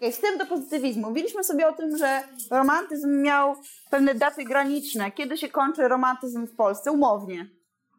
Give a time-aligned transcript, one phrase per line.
[0.00, 1.08] Okay, wstęp do pozytywizmu.
[1.08, 3.56] Mówiliśmy sobie o tym, że romantyzm miał
[3.90, 5.10] pewne daty graniczne.
[5.10, 6.92] Kiedy się kończy romantyzm w Polsce?
[6.92, 7.46] Umownie.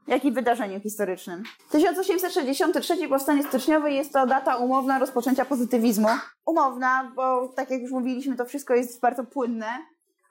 [0.08, 1.43] Jakim wydarzeniem historycznym?
[1.72, 6.08] 1863 powstanie styczniowe jest to data umowna rozpoczęcia pozytywizmu.
[6.45, 9.77] Umowna, bo tak jak już mówiliśmy, to wszystko jest bardzo płynne.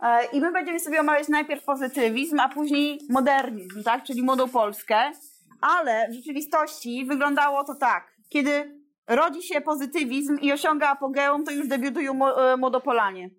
[0.00, 4.04] E, I my będziemy sobie omawiać najpierw pozytywizm, a później modernizm, tak?
[4.04, 5.12] czyli młodą Polskę.
[5.60, 8.12] Ale w rzeczywistości wyglądało to tak.
[8.28, 8.79] Kiedy
[9.10, 13.30] rodzi się pozytywizm i osiąga apogeum, to już debiutują e, młodopolanie.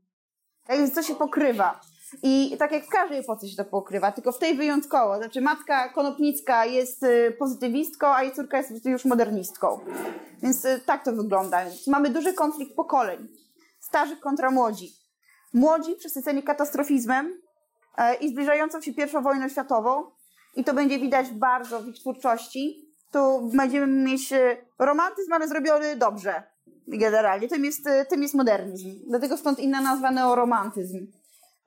[0.67, 1.81] Tak więc to się pokrywa.
[2.23, 5.17] I tak jak w każdej epoce się to pokrywa, tylko w tej wyjątkowo.
[5.17, 9.79] Znaczy matka Konopnicka jest y, pozytywistką, a jej córka jest już modernistką.
[10.41, 11.65] Więc y, tak to wygląda.
[11.87, 13.27] Mamy duży konflikt pokoleń.
[13.79, 14.93] Starzy kontra młodzi.
[15.53, 17.41] Młodzi przesyceni katastrofizmem
[17.97, 20.11] e, i zbliżającą się pierwszą wojną światową.
[20.55, 22.90] I to będzie widać bardzo w ich twórczości.
[23.11, 26.43] Tu będziemy mieć y, romantyzm, ale zrobiony dobrze.
[26.87, 27.47] Generalnie.
[27.47, 28.89] Tym jest, tym jest modernizm.
[29.07, 31.07] Dlatego stąd inna nazwa neoromantyzm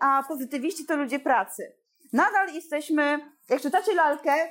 [0.04, 1.73] a pozytywiści to ludzie pracy.
[2.12, 4.48] Nadal jesteśmy, jak czytacie lalkę,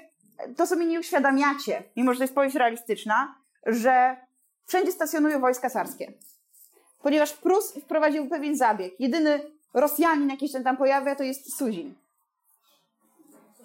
[0.58, 3.35] to sobie nie uświadamiacie, mimo że to jest powieść realistyczna,
[3.66, 4.17] że
[4.66, 6.13] wszędzie stacjonują wojska carskie.
[7.02, 9.00] Ponieważ Prus wprowadził pewien zabieg.
[9.00, 11.95] Jedyny Rosjanin, jaki się tam pojawia, to jest Suzin.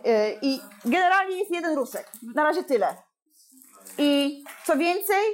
[0.07, 2.13] Y, I generalnie jest jeden Rusek.
[2.35, 2.97] Na razie tyle.
[3.99, 5.25] I co więcej,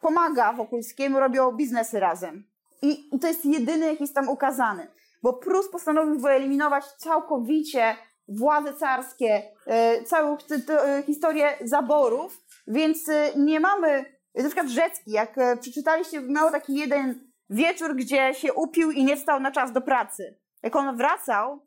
[0.00, 2.44] pomaga Wokulskiemu, robią biznesy razem.
[2.82, 4.86] I to jest jedyny, jaki jest tam ukazany
[5.22, 7.96] bo Prus postanowił wyeliminować całkowicie
[8.28, 10.36] władze carskie, e, całą
[10.68, 17.30] e, historię zaborów, więc e, nie mamy, na przykład Rzecki, jak przeczytaliście, miał taki jeden
[17.50, 20.38] wieczór, gdzie się upił i nie wstał na czas do pracy.
[20.62, 21.66] Jak on wracał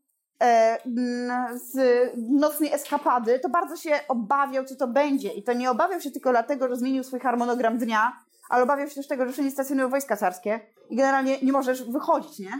[1.55, 1.75] z
[2.17, 5.33] nocnej eskapady, to bardzo się obawiał, co to będzie.
[5.33, 8.19] I to nie obawiał się tylko dlatego, że zmienił swój harmonogram dnia,
[8.49, 12.39] ale obawiał się też tego, że wszędzie stacjonują wojska carskie i generalnie nie możesz wychodzić,
[12.39, 12.51] nie?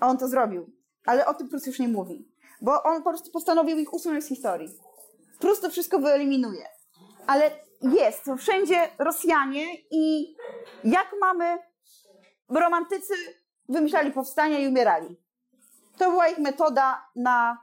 [0.00, 0.70] A on to zrobił.
[1.06, 2.28] Ale o tym Prus już nie mówi.
[2.60, 4.68] Bo on po prostu postanowił ich usunąć z historii.
[5.38, 6.66] Prus to wszystko wyeliminuje.
[7.26, 7.50] Ale
[7.82, 10.36] jest, to wszędzie Rosjanie i
[10.84, 11.58] jak mamy
[12.48, 13.14] romantycy
[13.68, 15.23] wymyślali powstania i umierali.
[15.98, 17.58] To była ich metoda na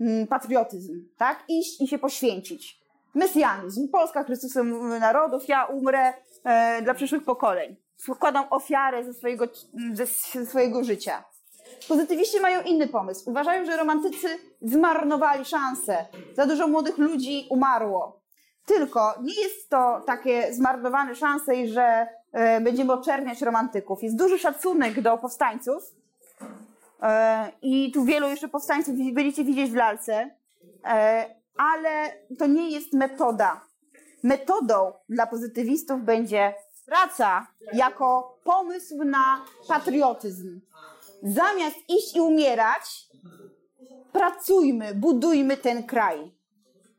[0.00, 1.44] mm, patriotyzm, tak?
[1.48, 2.80] Iść i się poświęcić.
[3.14, 3.88] Mesjanizm.
[3.88, 6.12] Polska Chrystusem narodów, ja umrę
[6.44, 7.76] e, dla przyszłych pokoleń.
[7.96, 9.46] Składam ofiarę ze swojego,
[9.92, 10.06] ze
[10.46, 11.24] swojego życia.
[11.88, 13.30] Pozytywiści mają inny pomysł.
[13.30, 14.28] Uważają, że romantycy
[14.62, 16.06] zmarnowali szansę.
[16.36, 18.20] Za dużo młodych ludzi umarło.
[18.66, 24.02] Tylko nie jest to takie zmarnowane szanse że e, będziemy oczerniać romantyków.
[24.02, 25.82] Jest duży szacunek do powstańców.
[27.02, 30.30] E, I tu wielu jeszcze powstańców będziecie widzieć w lalce.
[30.84, 33.60] E, ale to nie jest metoda.
[34.22, 36.54] Metodą dla pozytywistów będzie
[36.86, 40.60] praca jako pomysł na patriotyzm
[41.22, 43.08] zamiast iść i umierać,
[44.12, 46.36] pracujmy, budujmy ten kraj.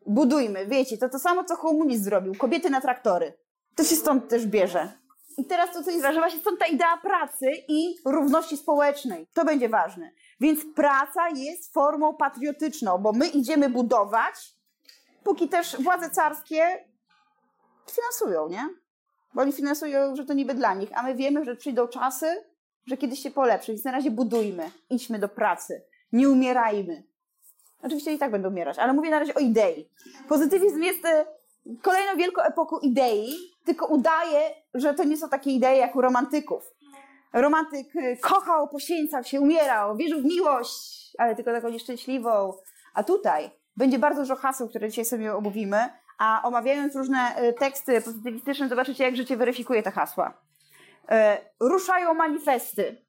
[0.05, 2.35] Budujmy, wiecie, to to samo, co komunizm zrobił.
[2.35, 3.33] Kobiety na traktory.
[3.75, 4.91] To się stąd też bierze.
[5.37, 9.27] I teraz to, co jest ważne, właśnie stąd ta idea pracy i równości społecznej.
[9.33, 10.11] To będzie ważne.
[10.39, 14.35] Więc praca jest formą patriotyczną, bo my idziemy budować,
[15.23, 16.85] póki też władze carskie
[17.91, 18.69] finansują, nie?
[19.33, 22.43] Bo oni finansują, że to niby dla nich, a my wiemy, że przyjdą czasy,
[22.85, 27.03] że kiedyś się polepszy, więc na razie budujmy, idźmy do pracy, nie umierajmy.
[27.81, 29.89] Oczywiście i tak będą umierać, ale mówię na razie o idei.
[30.27, 31.25] Pozytywizm jest e,
[31.81, 33.29] kolejną wielką epoką idei,
[33.65, 36.63] tylko udaje, że to nie są takie idee jak u romantyków.
[37.33, 42.53] Romantyk e, kochał, poświęcał się, umierał, wierzył w miłość, ale tylko taką nieszczęśliwą.
[42.93, 48.01] A tutaj będzie bardzo dużo haseł, które dzisiaj sobie omówimy, a omawiając różne e, teksty
[48.01, 50.41] pozytywistyczne, zobaczycie, jak życie weryfikuje te hasła.
[51.09, 53.07] E, ruszają manifesty.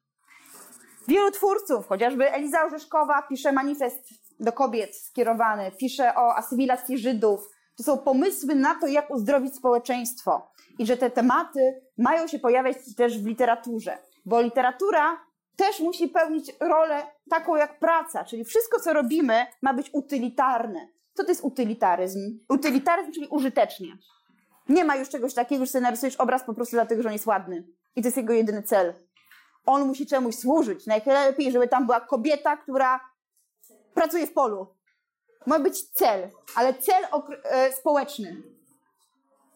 [1.07, 4.09] Wielu twórców, chociażby Eliza Orzeszkowa pisze manifest
[4.39, 7.49] do kobiet skierowany, pisze o asymilacji Żydów.
[7.79, 10.51] To są pomysły na to, jak uzdrowić społeczeństwo.
[10.79, 15.17] I że te tematy mają się pojawiać też w literaturze, bo literatura
[15.55, 20.87] też musi pełnić rolę taką jak praca, czyli wszystko, co robimy, ma być utylitarne.
[21.13, 22.39] Co to jest utylitaryzm?
[22.49, 23.87] Utylitaryzm, czyli użytecznie.
[24.69, 27.67] Nie ma już czegoś takiego, że narysujesz obraz po prostu dlatego, że on jest ładny.
[27.95, 28.93] I to jest jego jedyny cel.
[29.65, 30.85] On musi czemuś służyć.
[30.85, 32.99] Najlepiej, żeby tam była kobieta, która
[33.93, 34.78] pracuje w polu.
[35.45, 37.03] Ma być cel, ale cel
[37.43, 38.43] e, społeczny.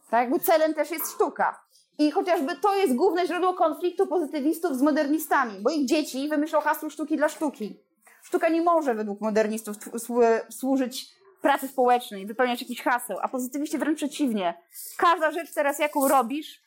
[0.09, 1.63] Tak jakby celem też jest sztuka.
[1.97, 6.89] I chociażby to jest główne źródło konfliktu pozytywistów z modernistami, bo ich dzieci wymyślą hasło
[6.89, 7.79] sztuki dla sztuki.
[8.23, 9.75] Sztuka nie może według modernistów
[10.49, 11.07] służyć
[11.41, 14.53] pracy społecznej, wypełniać jakichś haseł, a pozytywiści wręcz przeciwnie.
[14.97, 16.63] Każda rzecz teraz, jaką robisz,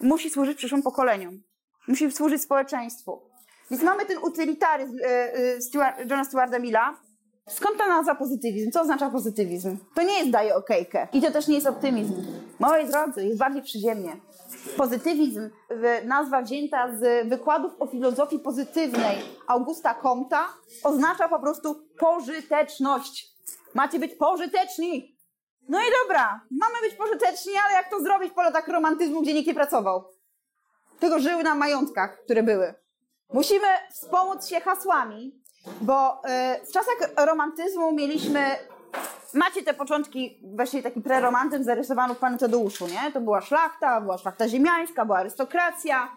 [0.00, 1.42] musi służyć przyszłym pokoleniom.
[1.88, 3.22] Musi służyć społeczeństwu.
[3.70, 5.58] Więc mamy ten utylitaryzm e, e,
[6.10, 7.00] Johna Stuarta Milla.
[7.48, 8.70] Skąd ta nazwa pozytywizm?
[8.70, 9.76] Co oznacza pozytywizm?
[9.94, 11.08] To nie jest daje okejkę.
[11.12, 12.14] I to też nie jest optymizm.
[12.58, 14.16] Moi drodzy, jest bardziej przyziemnie.
[14.76, 15.50] Pozytywizm,
[16.04, 20.48] nazwa wzięta z wykładów o filozofii pozytywnej Augusta Comta,
[20.84, 23.30] oznacza po prostu pożyteczność.
[23.74, 25.16] Macie być pożyteczni.
[25.68, 29.46] No i dobra, mamy być pożyteczni, ale jak to zrobić po latach romantyzmu, gdzie nikt
[29.46, 30.04] nie pracował?
[31.00, 32.74] Tylko żyły na majątkach, które były.
[33.32, 35.39] Musimy wspomóc się hasłami,
[35.80, 36.22] bo
[36.62, 38.56] y, w czasach romantyzmu mieliśmy
[39.34, 43.12] macie te początki, właśnie taki preromantyzm zarysowany w Panu Tadeuszu, nie?
[43.12, 46.08] To była szlachta, była szlachta ziemiańska, była arystokracja,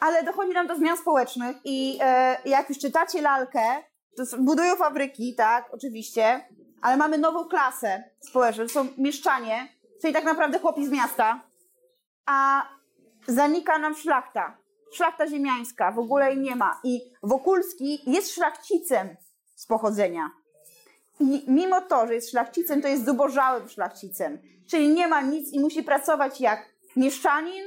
[0.00, 3.62] ale dochodzi nam do zmian społecznych i e, jak już czytacie lalkę,
[4.16, 6.46] to budują fabryki, tak, oczywiście,
[6.82, 9.68] ale mamy nową klasę społeczną, to są mieszczanie,
[10.00, 11.40] czyli tak naprawdę chłopi z miasta,
[12.26, 12.62] a
[13.26, 14.56] zanika nam szlachta,
[14.92, 19.16] szlachta ziemiańska, w ogóle jej nie ma i Wokulski jest szlachcicem
[19.56, 20.30] z pochodzenia.
[21.20, 24.38] I mimo to, że jest szlachcicem, to jest zubożałym szlachcicem.
[24.70, 27.64] Czyli nie ma nic i musi pracować jak mieszczanin,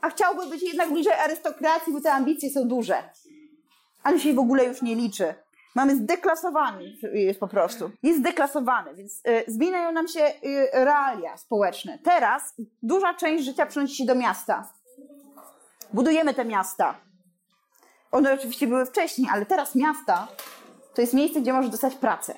[0.00, 3.10] a chciałby być jednak bliżej arystokracji, bo te ambicje są duże.
[4.02, 5.34] Ale się w ogóle już nie liczy.
[5.74, 7.90] Mamy zdeklasowany, jest po prostu.
[8.02, 11.98] Jest zdeklasowany, więc y, zmieniają nam się y, realia społeczne.
[12.04, 14.72] Teraz duża część życia przenosi się do miasta.
[15.92, 16.94] Budujemy te miasta.
[18.12, 20.28] One oczywiście były wcześniej, ale teraz miasta
[20.94, 22.34] to jest miejsce, gdzie możesz dostać pracę.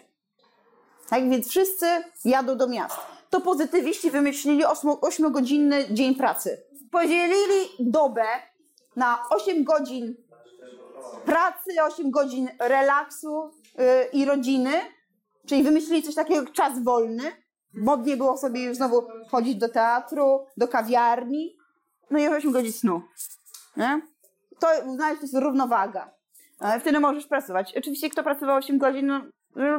[1.09, 1.87] Tak więc wszyscy
[2.25, 2.97] jadą do miast.
[3.31, 6.63] To pozytywiści wymyślili 8-godzinny dzień pracy.
[6.91, 8.25] Podzielili dobę
[8.97, 10.15] na 8 godzin
[11.25, 14.73] pracy, 8 godzin relaksu yy, i rodziny,
[15.47, 17.33] czyli wymyślili coś takiego jak czas wolny.
[17.75, 21.57] Modnie było sobie już znowu chodzić do teatru, do kawiarni,
[22.11, 23.03] no i 8 godzin snu.
[23.79, 24.01] Nie?
[24.61, 24.67] To
[24.99, 26.11] to jest równowaga.
[26.81, 27.75] Wtedy możesz pracować.
[27.77, 29.21] Oczywiście, kto pracował 8 godzin, no,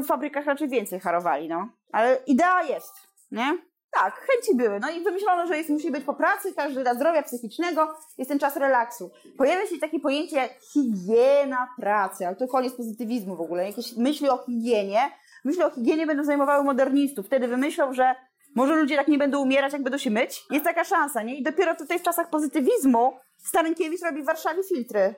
[0.02, 1.70] w fabrykach raczej więcej harowali, no.
[1.92, 2.94] Ale idea jest,
[3.32, 3.58] nie?
[3.92, 4.80] Tak, chęci były.
[4.80, 8.40] No i wymyślono, że jest, musi być po pracy, każdy dla zdrowia psychicznego jest ten
[8.40, 9.12] czas relaksu.
[9.38, 13.66] Pojawia się takie pojęcie jak higiena pracy, ale to koniec pozytywizmu w ogóle.
[13.66, 15.12] Jakieś myśli o higienie.
[15.46, 17.26] Myśli o higienie będą zajmowały modernistów.
[17.26, 18.16] Wtedy wymyślą, że
[18.56, 20.44] może ludzie tak nie będą umierać, jak będą się myć.
[20.52, 21.36] Jest taka szansa, nie?
[21.36, 23.14] I dopiero tutaj w czasach pozytywizmu
[23.46, 25.16] Starynkiewicz robi w Warszawie filtry.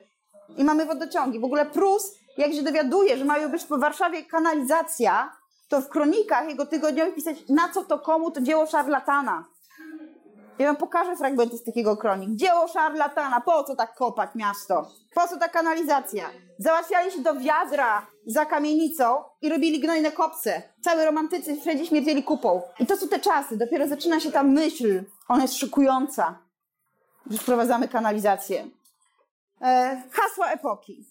[0.56, 1.40] I mamy wodociągi.
[1.40, 5.32] W ogóle Prus jak się dowiaduje, że mają być w Warszawie kanalizacja,
[5.68, 9.44] to w kronikach jego tygodniowych pisać, na co to komu to dzieło szarlatana.
[10.58, 12.30] Ja wam pokażę fragmenty z takiego kronik.
[12.30, 14.86] Dzieło szarlatana, po co tak kopać miasto?
[15.14, 16.30] Po co ta kanalizacja?
[16.58, 20.62] Załatwiali się do wiadra za kamienicą i robili gnojne kopce.
[20.84, 22.62] Cały romantycy wszędzie śmierdzieli kupą.
[22.78, 23.56] I to są te czasy.
[23.56, 25.04] Dopiero zaczyna się ta myśl.
[25.28, 26.38] Ona jest szykująca,
[27.38, 28.68] wprowadzamy kanalizację.
[29.62, 31.06] E, hasła epoki.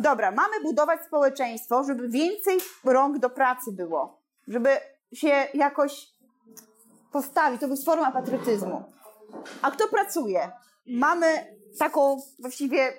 [0.00, 4.70] Dobra, mamy budować społeczeństwo, żeby więcej rąk do pracy było, żeby
[5.12, 6.08] się jakoś
[7.12, 7.60] postawić.
[7.60, 8.84] To jest forma patriotyzmu.
[9.62, 10.50] A kto pracuje?
[10.86, 12.92] Mamy taką właściwie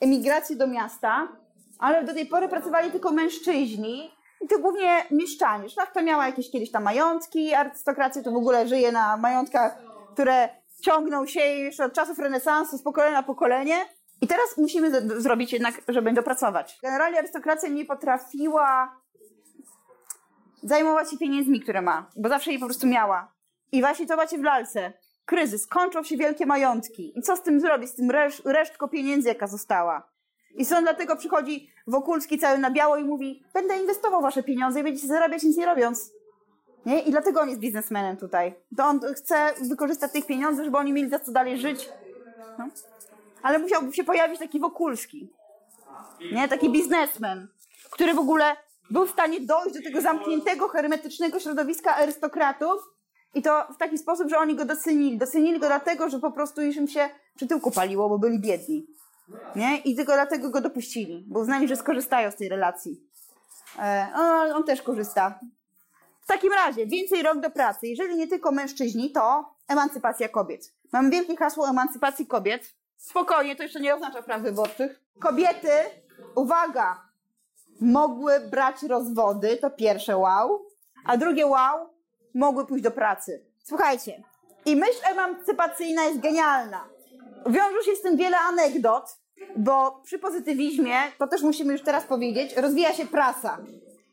[0.00, 1.28] emigrację do miasta,
[1.78, 4.10] ale do tej pory pracowali tylko mężczyźni
[4.40, 5.68] i to głównie mieszczanie.
[5.68, 9.78] Szlachta miała jakieś kiedyś tam majątki, arystokracja to w ogóle żyje na majątkach,
[10.12, 10.48] które
[10.80, 13.76] ciągną się już od czasów renesansu z pokolenia na pokolenie.
[14.20, 16.78] I teraz musimy zrobić jednak, żeby dopracować.
[16.82, 18.96] Generalnie arystokracja nie potrafiła
[20.62, 23.32] zajmować się pieniędzmi, które ma, bo zawsze je po prostu miała.
[23.72, 24.92] I właśnie to macie w lalce.
[25.24, 27.18] Kryzys, kończą się wielkie majątki.
[27.18, 30.10] I co z tym zrobić, z tym reszt resztką pieniędzy, jaka została?
[30.54, 34.82] I stąd dlatego przychodzi Wokulski cały na biało i mówi, będę inwestował wasze pieniądze i
[34.82, 36.12] będziecie zarabiać nic nie robiąc.
[36.86, 37.00] Nie?
[37.00, 38.54] I dlatego on jest biznesmenem tutaj.
[38.76, 41.88] To on chce wykorzystać tych pieniędzy, żeby oni mieli za co dalej żyć.
[42.58, 42.68] No
[43.42, 45.32] ale musiałby się pojawić taki Wokulski.
[46.32, 46.48] Nie?
[46.48, 47.48] Taki biznesmen,
[47.90, 48.56] który w ogóle
[48.90, 52.80] był w stanie dojść do tego zamkniętego, hermetycznego środowiska arystokratów
[53.34, 55.18] i to w taki sposób, że oni go docenili.
[55.18, 58.86] Docenili go dlatego, że po prostu już im się przy tyłku paliło, bo byli biedni.
[59.56, 59.78] Nie?
[59.78, 63.00] I tylko dlatego go dopuścili, bo uznali, że skorzystają z tej relacji.
[63.78, 65.40] E, on, on też korzysta.
[66.26, 67.86] W takim razie, więcej rok do pracy.
[67.86, 70.72] Jeżeli nie tylko mężczyźni, to emancypacja kobiet.
[70.92, 72.74] Mam wielkie hasło emancypacji kobiet.
[72.96, 75.00] Spokojnie, to jeszcze nie oznacza praw wyborczych.
[75.20, 75.68] Kobiety,
[76.34, 77.02] uwaga,
[77.80, 80.66] mogły brać rozwody, to pierwsze wow,
[81.04, 81.88] a drugie wow,
[82.34, 83.44] mogły pójść do pracy.
[83.64, 84.22] Słuchajcie,
[84.64, 86.88] i myśl emancypacyjna jest genialna.
[87.46, 89.18] Wiążą się z tym wiele anegdot,
[89.56, 93.58] bo przy pozytywizmie, to też musimy już teraz powiedzieć, rozwija się prasa.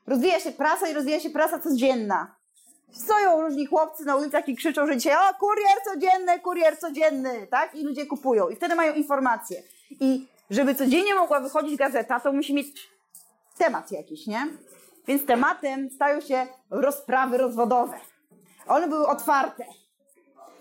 [0.08, 2.36] Rozwija się prasa i rozwija się prasa codzienna.
[2.92, 7.76] Stoją różni chłopcy na ulicach i krzyczą, że dzisiaj o, kurier codzienny, kurier codzienny, tak?
[7.76, 8.50] I ludzie kupują.
[8.50, 9.64] I wtedy mają informacje.
[10.00, 12.90] I żeby codziennie mogła wychodzić gazeta, to musi mieć
[13.58, 14.48] temat jakiś, nie?
[15.08, 18.00] Więc tematem stają się rozprawy rozwodowe.
[18.68, 19.66] One były otwarte.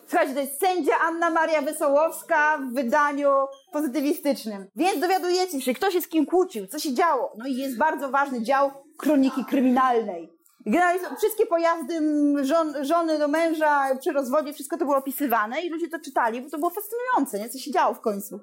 [0.08, 3.30] Słuchajcie, to jest sędzia Anna Maria Wesołowska w wydaniu
[3.72, 4.66] pozytywistycznym.
[4.76, 7.32] Więc dowiadujecie się, kto się z kim kłócił, co się działo.
[7.38, 10.32] No i jest bardzo ważny dział kroniki kryminalnej.
[10.66, 12.00] Generalnie wszystkie pojazdy
[12.42, 16.50] żon, żony do męża przy rozwodzie, wszystko to było opisywane i ludzie to czytali, bo
[16.50, 17.48] to było fascynujące, nie?
[17.48, 18.40] co się działo w końcu.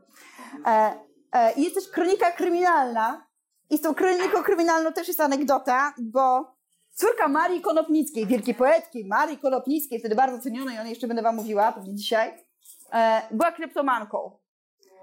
[0.65, 0.93] E,
[1.31, 3.27] e, jest też kronika kryminalna
[3.69, 6.55] i z tą kroniką kryminalną też jest anegdota, bo
[6.91, 11.35] córka Marii Konopnickiej, wielkiej poetki Marii Konopnickiej, wtedy bardzo cenionej, o niej jeszcze będę wam
[11.35, 12.45] mówiła, pewnie dzisiaj,
[12.93, 14.38] e, była kleptomanką.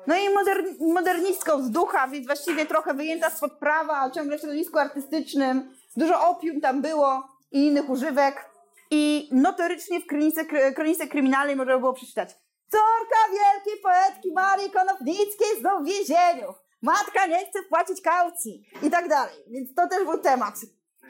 [0.06, 4.78] No i modern, modernistką z ducha, więc właściwie trochę wyjęta spod prawa, ciągle w środowisku
[4.78, 8.50] artystycznym, Dużo opium tam było i innych używek.
[8.90, 10.44] I notorycznie w kronice,
[10.75, 12.36] kronice kryminalnej można było przeczytać.
[12.70, 16.54] Córka wielkiej poetki Marii Konopnickiej znów w więzieniu.
[16.82, 19.34] Matka nie chce płacić kaucji i tak dalej.
[19.46, 20.54] Więc to też był temat.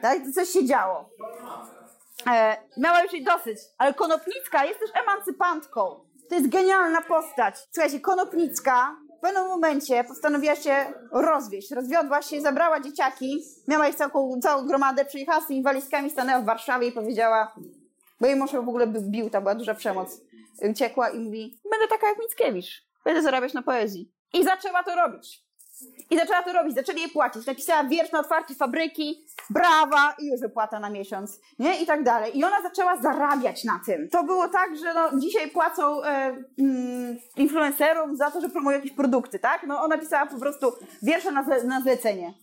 [0.01, 0.19] Tak?
[0.35, 1.09] Coś się działo.
[2.27, 3.57] E, miała już jej dosyć.
[3.77, 6.06] Ale Konopnicka jest też emancypantką.
[6.29, 7.55] To jest genialna postać.
[7.71, 10.75] Słuchajcie, Konopnicka w pewnym momencie postanowiła się
[11.11, 11.71] rozwieść.
[11.71, 16.45] Rozwiodła się, zabrała dzieciaki, miała ich całą, całą gromadę, przyjechała z tymi walizkami, stanęła w
[16.45, 17.55] Warszawie i powiedziała,
[18.21, 20.21] bo jej mąż w ogóle bił, tam była duża przemoc.
[20.69, 24.11] Uciekła i mówi, będę taka jak Mickiewicz, będę zarabiać na poezji.
[24.33, 25.46] I zaczęła to robić.
[26.09, 27.45] I zaczęła to robić, zaczęli jej płacić.
[27.45, 31.81] Napisała wiersz na otwarcie fabryki, brawa i już wypłata na miesiąc, nie?
[31.81, 32.37] I tak dalej.
[32.37, 34.09] I ona zaczęła zarabiać na tym.
[34.09, 38.91] To było tak, że no, dzisiaj płacą e, mm, influencerom za to, że promują jakieś
[38.91, 39.63] produkty, tak?
[39.67, 42.33] No ona pisała po prostu wiersze na, na zlecenie.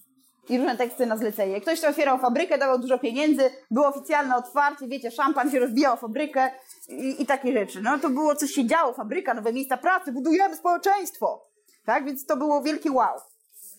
[0.49, 1.61] I różne teksty na zlecenie.
[1.61, 6.51] Ktoś to otwierał fabrykę, dawał dużo pieniędzy, było oficjalne otwarcie, wiecie, szampan się rozbijał fabrykę
[6.89, 7.83] i, i takie rzeczy.
[7.83, 11.54] No to było, coś się działo, fabryka, nowe miejsca pracy, budujemy społeczeństwo.
[11.85, 13.21] Tak, więc to było wielkie wow.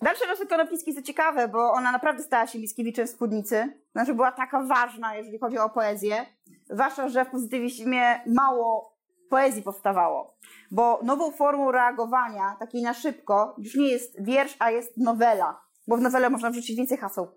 [0.02, 3.74] Dalsze losy Konopnickiej są ciekawe, bo ona naprawdę stała się Mickiewiczem w spódnicy.
[3.92, 6.26] Znaczy była taka ważna, jeżeli chodzi o poezję.
[6.70, 8.96] Zwłaszcza, że w pozytywizmie mało
[9.30, 10.38] poezji powstawało.
[10.72, 15.62] Bo nową formą reagowania, takiej na szybko, już nie jest wiersz, a jest nowela.
[15.88, 17.28] Bo w nowelę można wrzucić więcej haseł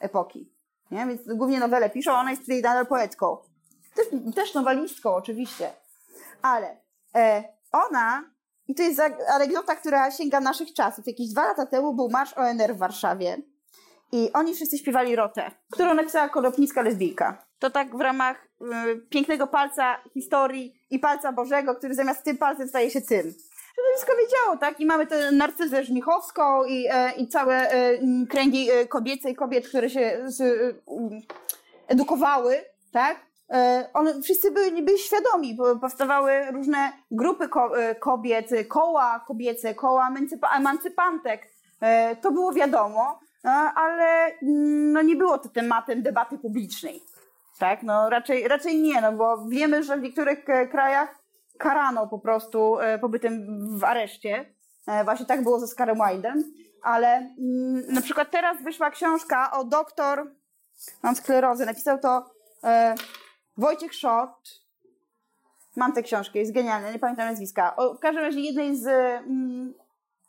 [0.00, 0.52] epoki.
[0.90, 1.06] Nie?
[1.06, 3.36] Więc głównie nowele piszą, ona jest tutaj nadal poetką.
[3.94, 5.70] Też, też nowelistką oczywiście.
[6.42, 6.76] Ale
[7.14, 8.24] e, ona
[8.70, 11.06] i to jest anegdota, która sięga naszych czasów.
[11.06, 13.36] Jakieś dwa lata temu był marsz ONR w Warszawie.
[14.12, 17.44] I oni wszyscy śpiewali rotę, którą napisała Konopnicka lesbijka.
[17.58, 18.66] To tak w ramach y,
[19.10, 23.34] pięknego palca historii i palca Bożego, który zamiast tym palcem staje się tym.
[23.76, 24.80] To wszystko wiedziało, tak?
[24.80, 27.98] I mamy tę Narcyzę Żmichowską i, e, i całe e,
[28.28, 30.46] kręgi e, kobiece i kobiet, które się z, e,
[31.88, 33.29] edukowały, tak?
[33.50, 40.10] E, one wszyscy byli, byli świadomi, bo powstawały różne grupy e, kobiet, koła kobiece, koła
[40.56, 41.48] emancypantek.
[41.80, 43.20] E, to było wiadomo,
[43.74, 47.02] ale mm, no nie było to tematem debaty publicznej.
[47.58, 47.82] Tak?
[47.82, 51.18] No raczej, raczej nie, no bo wiemy, że w niektórych krajach
[51.58, 53.46] karano po prostu pobytem
[53.78, 54.54] w areszcie.
[55.04, 56.42] Właśnie tak było ze Oscarem Wilde'em.
[56.82, 60.30] Ale mm, na przykład teraz wyszła książka o doktor,
[61.02, 62.30] mam sklerozę, napisał to
[63.56, 64.60] Wojciech Szot.
[65.76, 67.76] Mam tę książkę, jest genialna, nie pamiętam nazwiska.
[67.76, 69.74] O, w każdym razie jednej z mm,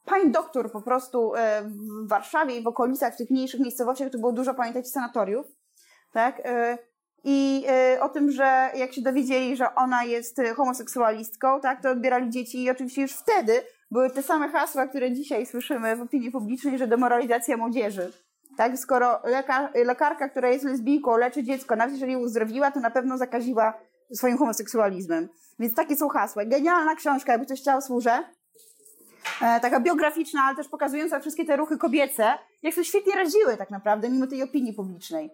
[0.06, 4.18] pań doktor po prostu e, w Warszawie i w okolicach, w tych mniejszych miejscowościach, to
[4.18, 5.46] było dużo, pamiętacie, sanatoriów.
[6.13, 6.42] Tak?
[6.46, 6.78] E,
[7.24, 12.30] I e, o tym, że jak się dowiedzieli, że ona jest homoseksualistką, tak, to odbierali
[12.30, 16.78] dzieci i oczywiście już wtedy były te same hasła, które dzisiaj słyszymy w opinii publicznej,
[16.78, 18.12] że demoralizacja młodzieży.
[18.58, 18.77] Tak?
[18.77, 23.74] Skoro lekar, lekarka, która jest lesbijką, leczy dziecko, nawet jeżeli uzdrowiła, to na pewno zakaziła
[24.13, 25.29] swoim homoseksualizmem.
[25.60, 26.46] Więc takie są hasła.
[26.46, 28.24] Genialna książka, jakby ktoś chciał, służę.
[29.41, 33.70] E, taka biograficzna, ale też pokazująca wszystkie te ruchy kobiece, jak sobie świetnie radziły tak
[33.70, 35.31] naprawdę, mimo tej opinii publicznej.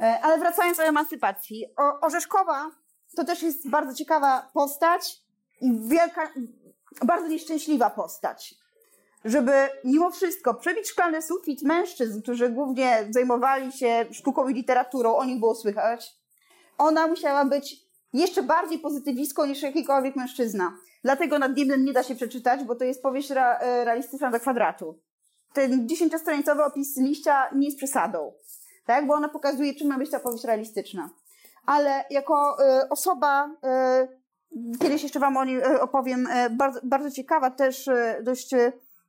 [0.00, 1.66] E, ale wracając do emancypacji.
[1.76, 2.70] O, Orzeszkowa
[3.16, 5.20] to też jest bardzo ciekawa postać
[5.60, 6.28] i wielka,
[7.04, 8.54] bardzo nieszczęśliwa postać
[9.24, 9.52] żeby
[9.84, 15.40] mimo wszystko przebić szklany sufit mężczyzn, którzy głównie zajmowali się sztuką i literaturą, o nich
[15.40, 16.16] było słychać,
[16.78, 20.72] ona musiała być jeszcze bardziej pozytywistką niż jakikolwiek mężczyzna.
[21.04, 24.40] Dlatego nad Niebem nie da się przeczytać, bo to jest powieść ra, e, realistyczna do
[24.40, 24.98] kwadratu.
[25.52, 28.32] Ten dziesięciostronicowy opis liścia nie jest przesadą,
[28.86, 29.06] tak?
[29.06, 31.10] bo ona pokazuje, czym ma być ta powieść realistyczna.
[31.66, 33.50] Ale jako y, osoba,
[34.54, 37.88] y, kiedyś jeszcze Wam o niej opowiem, bardzo, bardzo ciekawa, też
[38.22, 38.54] dość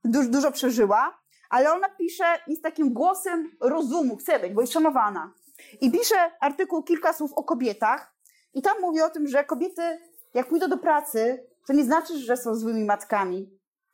[0.03, 4.73] dużo, dużo przeżyła, ale ona pisze i z takim głosem rozumu, chce być, bo jest
[4.73, 5.33] szanowana.
[5.81, 8.19] I pisze artykuł kilka słów o kobietach,
[8.53, 9.99] I tam mówi o tym, że kobiety,
[10.33, 13.49] jak pójdą do pracy, to nie znaczy, że są złymi matkami.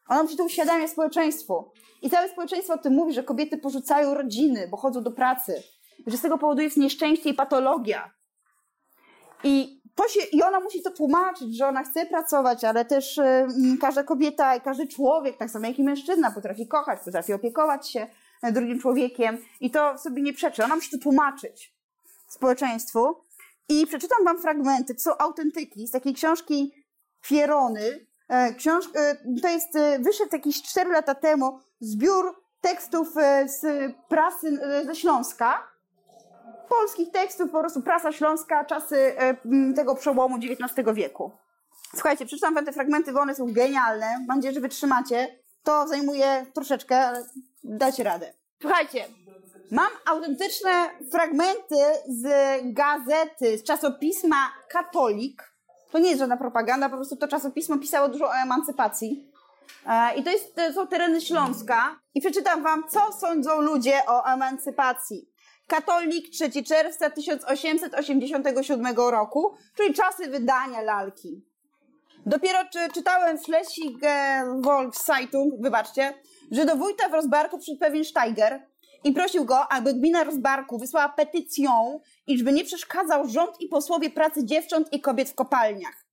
[0.10, 1.72] Ona musi to uświadamia społeczeństwu.
[2.02, 5.64] I całe społeczeństwo o tym mówi, że kobiety porzucają rodziny, bo chodzą do pracy.
[6.08, 8.12] Że z tego powodu jest nieszczęście i patologia.
[9.44, 13.48] I, to się, I ona musi to tłumaczyć, że ona chce pracować, ale też y,
[13.82, 18.08] każda kobieta i każdy człowiek, tak samo jak i mężczyzna, potrafi kochać, potrafi opiekować się
[18.52, 20.64] drugim człowiekiem i to sobie nie przeczy.
[20.64, 21.74] Ona musi to tłumaczyć
[22.28, 23.16] społeczeństwu.
[23.70, 26.74] I przeczytam wam fragmenty, to są autentyki z takiej książki
[27.22, 28.06] Fierony.
[28.28, 28.86] E, książ...
[28.96, 33.14] E, to jest, e, wyszedł jakieś 4 lata temu zbiór tekstów
[33.46, 35.75] z prasy ze Śląska.
[36.70, 39.16] Polskich tekstów, po prostu prasa śląska, czasy
[39.76, 41.32] tego przełomu XIX wieku.
[41.94, 44.26] Słuchajcie, przeczytam wam te fragmenty, bo one są genialne.
[44.28, 45.40] Mam nadzieję, że wytrzymacie.
[45.64, 47.26] To zajmuje troszeczkę, ale
[47.64, 48.34] dacie radę.
[48.62, 49.06] Słuchajcie,
[49.72, 51.76] mam autentyczne fragmenty
[52.08, 52.28] z
[52.64, 55.56] gazety, z czasopisma Katolik.
[55.92, 59.32] To nie jest żadna propaganda, po prostu to czasopismo pisało dużo o emancypacji.
[59.88, 62.00] E, I to, jest, to są tereny Śląska.
[62.14, 65.30] I przeczytam wam, co sądzą ludzie o emancypacji.
[65.68, 71.46] Katolik 3 czerwca 1887 roku, czyli czasy wydania lalki.
[72.26, 73.98] Dopiero czy, czytałem w Schleswig
[74.62, 76.14] Volkszeitung, wybaczcie,
[76.52, 78.68] że do wójta w Rozbarku przyszedł pewien Steiger
[79.04, 81.70] i prosił go, aby gmina Rozbarku wysłała petycję,
[82.28, 86.06] iżby nie przeszkadzał rząd i posłowie pracy dziewcząt i kobiet w kopalniach.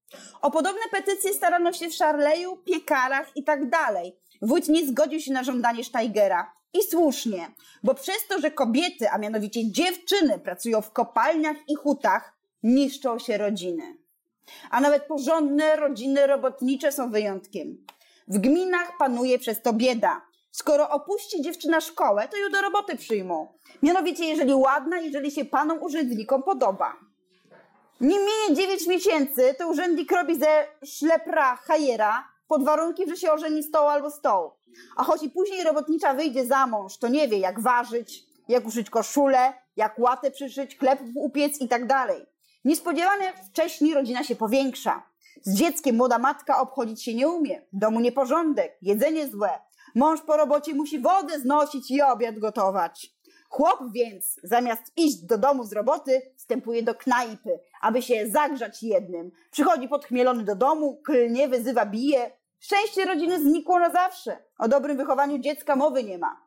[0.42, 4.16] O podobne petycje starano się w Szarleju, piekarach i tak dalej.
[4.42, 6.52] Wójt nie zgodził się na żądanie Steigera.
[6.74, 7.48] I słusznie,
[7.82, 13.38] bo przez to, że kobiety, a mianowicie dziewczyny, pracują w kopalniach i hutach, niszczą się
[13.38, 13.96] rodziny.
[14.70, 17.86] A nawet porządne rodziny robotnicze są wyjątkiem.
[18.28, 20.22] W gminach panuje przez to bieda.
[20.50, 23.48] Skoro opuści dziewczyna szkołę, to ją do roboty przyjmą.
[23.82, 26.96] Mianowicie, jeżeli ładna, jeżeli się panom urzędnikom podoba.
[28.00, 33.62] Nie minie 9 miesięcy, to urzędnik robi ze szlepra hajera pod warunkiem, że się ożeni
[33.62, 34.50] stoł albo stoł.
[34.96, 38.90] A choć i później robotnicza wyjdzie za mąż, to nie wie jak ważyć, jak uszyć
[38.90, 42.26] koszulę, jak łatę przyszyć, chleb upiec i tak dalej.
[42.64, 45.02] Niespodziewanie wcześniej rodzina się powiększa.
[45.42, 49.50] Z dzieckiem młoda matka obchodzić się nie umie, w domu nieporządek, jedzenie złe.
[49.94, 53.12] Mąż po robocie musi wodę znosić i obiad gotować.
[53.48, 59.30] Chłop więc, zamiast iść do domu z roboty, wstępuje do knajpy, aby się zagrzać jednym.
[59.50, 62.30] Przychodzi podchmielony do domu, klnie, wyzywa, bije.
[62.62, 64.38] Szczęście rodziny znikło na zawsze.
[64.58, 66.46] O dobrym wychowaniu dziecka mowy nie ma.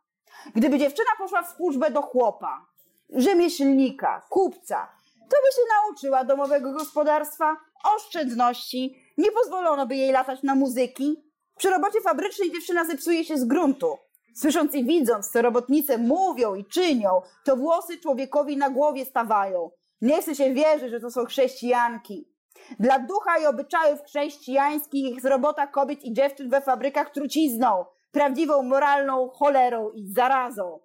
[0.56, 2.66] Gdyby dziewczyna poszła w służbę do chłopa,
[3.10, 4.88] rzemieślnika, kupca,
[5.20, 7.58] to by się nauczyła domowego gospodarstwa,
[7.96, 11.24] oszczędności, nie pozwolono by jej latać na muzyki.
[11.58, 13.98] Przy robocie fabrycznej dziewczyna zepsuje się z gruntu.
[14.36, 19.72] Słysząc i widząc, co robotnice mówią i czynią, to włosy człowiekowi na głowie stawają.
[20.02, 22.35] Nie chce się wierzyć, że to są chrześcijanki.
[22.80, 29.92] Dla ducha i obyczajów chrześcijańskich robota kobiet i dziewczyn we fabrykach trucizną, prawdziwą moralną cholerą
[29.92, 30.80] i zarazą.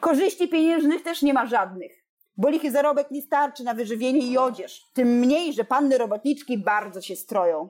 [0.00, 4.86] Korzyści pieniężnych też nie ma żadnych bo lichy zarobek nie starczy na wyżywienie i odzież.
[4.92, 7.68] Tym mniej, że panny robotniczki bardzo się stroją.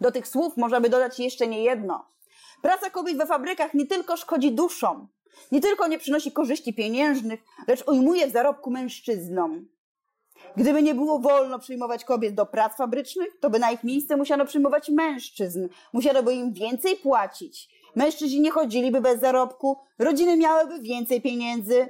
[0.00, 2.06] Do tych słów możemy dodać jeszcze nie jedno.
[2.62, 5.08] Praca kobiet we fabrykach nie tylko szkodzi duszom,
[5.52, 9.68] nie tylko nie przynosi korzyści pieniężnych, lecz ujmuje w zarobku mężczyznom.
[10.56, 14.44] Gdyby nie było wolno przyjmować kobiet do prac fabrycznych, to by na ich miejsce musiano
[14.44, 15.68] przyjmować mężczyzn.
[15.92, 17.68] Musiano by im więcej płacić.
[17.94, 21.88] Mężczyźni nie chodziliby bez zarobku, rodziny miałyby więcej pieniędzy,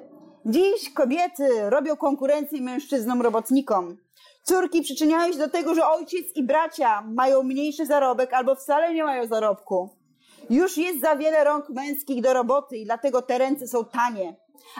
[0.48, 3.96] Dziś kobiety robią konkurencję mężczyznom robotnikom.
[4.42, 9.04] Córki przyczyniają się do tego, że ojciec i bracia mają mniejszy zarobek albo wcale nie
[9.04, 9.88] mają zarobku.
[10.50, 14.36] Już jest za wiele rąk męskich do roboty i dlatego te ręce są tanie.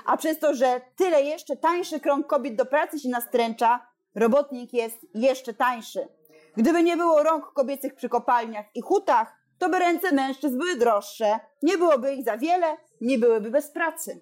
[0.07, 5.07] A przez to, że tyle jeszcze tańszy krąg kobiet do pracy się nastręcza, robotnik jest
[5.15, 6.09] jeszcze tańszy.
[6.57, 11.41] Gdyby nie było rąk kobiecych przy kopalniach i hutach, to by ręce mężczyzn były droższe,
[11.63, 14.21] nie byłoby ich za wiele, nie byłyby bez pracy.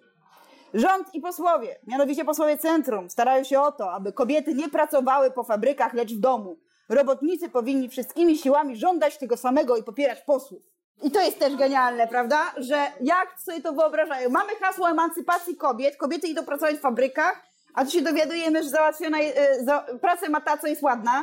[0.75, 5.45] Rząd i posłowie, mianowicie posłowie centrum, starają się o to, aby kobiety nie pracowały po
[5.45, 6.59] fabrykach, lecz w domu.
[6.89, 10.74] Robotnicy powinni wszystkimi siłami żądać tego samego i popierać posłów.
[11.03, 12.53] I to jest też genialne, prawda?
[12.57, 14.31] Że jak sobie to wyobrażają?
[14.31, 17.43] Mamy hasło emancypacji kobiet, kobiety idą pracować w fabrykach,
[17.75, 21.23] a tu się dowiadujemy, że załatwiona, e, za, pracę ma ta, co jest ładna.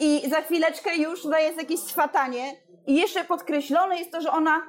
[0.00, 2.56] I za chwileczkę już tutaj jest jakieś swatanie.
[2.86, 4.62] I jeszcze podkreślone jest to, że ona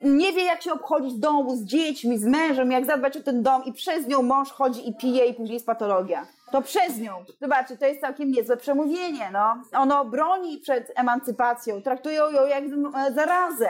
[0.00, 3.64] nie wie, jak się obchodzić domu z dziećmi, z mężem, jak zadbać o ten dom
[3.64, 6.26] i przez nią mąż chodzi i pije i później jest patologia.
[6.52, 7.24] To przez nią.
[7.40, 9.62] Zobaczcie, to jest całkiem niezłe przemówienie, no.
[9.72, 13.68] Ono broni przed emancypacją, traktują ją jak e, zarazę.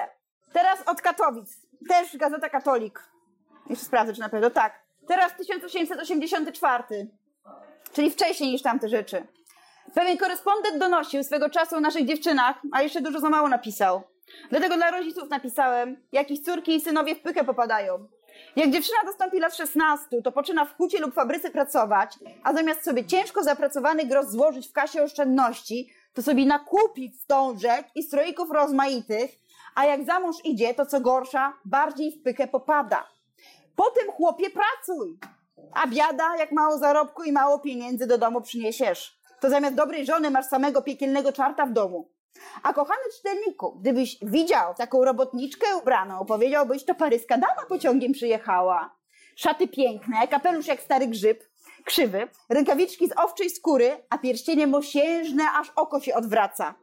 [0.53, 1.67] Teraz od Katowic.
[1.89, 3.03] Też Gazeta Katolik.
[3.71, 4.87] Jeszcze sprawdzę, czy na pewno tak.
[5.09, 6.83] Teraz 1884,
[7.93, 9.27] czyli wcześniej niż tamte rzeczy.
[9.95, 14.03] Pewien korespondent donosił swego czasu o naszych dziewczynach, a jeszcze dużo za mało napisał.
[14.51, 18.09] Dlatego dla rodziców napisałem, jakich córki i synowie w pykę popadają.
[18.57, 23.05] Jak dziewczyna dostąpi lat 16, to poczyna w hucie lub fabryce pracować, a zamiast sobie
[23.05, 29.31] ciężko zapracowany grosz złożyć w kasie oszczędności, to sobie nakupi wstążek i stroików rozmaitych,
[29.75, 33.09] a jak za mąż idzie, to co gorsza, bardziej w pykę popada.
[33.77, 35.19] Potem chłopie pracuj,
[35.73, 39.19] a biada, jak mało zarobku i mało pieniędzy do domu przyniesiesz.
[39.41, 42.16] To zamiast dobrej żony masz samego piekielnego czarta w domu.
[42.63, 48.97] A kochany czytelniku, gdybyś widział taką robotniczkę ubraną, powiedziałbyś, to paryska dama pociągiem przyjechała.
[49.37, 51.45] Szaty piękne, kapelusz jak stary grzyb,
[51.85, 56.75] krzywy, rękawiczki z owczej skóry, a pierścienie mosiężne, aż oko się odwraca.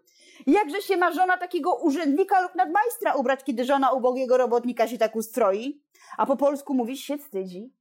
[0.47, 5.15] Jakże się ma żona takiego urzędnika lub nadmajstra ubrać, kiedy żona ubogiego robotnika się tak
[5.15, 5.81] ustroi?
[6.17, 7.73] A po polsku mówi się wstydzi.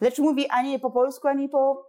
[0.00, 1.86] Lecz mówi ani po polsku, ani po,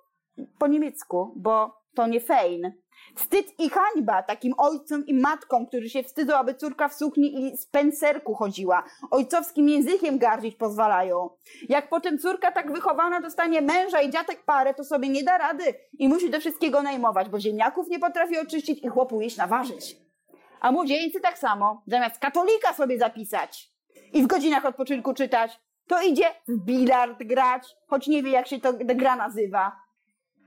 [0.60, 2.81] po niemiecku, bo to nie fejn.
[3.16, 7.58] Wstyd i hańba takim ojcom i matkom, którzy się wstydzą, aby córka w sukni i
[7.58, 8.84] spencerku chodziła.
[9.12, 11.30] Ojcowskim językiem gardzić pozwalają.
[11.70, 15.64] Jak potem córka tak wychowana dostanie męża i dziatek parę, to sobie nie da rady
[16.00, 19.98] i musi do wszystkiego najmować, bo ziemniaków nie potrafi oczyścić i chłopu jeść naważyć.
[20.62, 23.72] A młodzieńcy tak samo, zamiast katolika sobie zapisać
[24.14, 28.60] i w godzinach odpoczynku czytać, to idzie w bilard grać, choć nie wie jak się
[28.60, 29.81] to gra nazywa.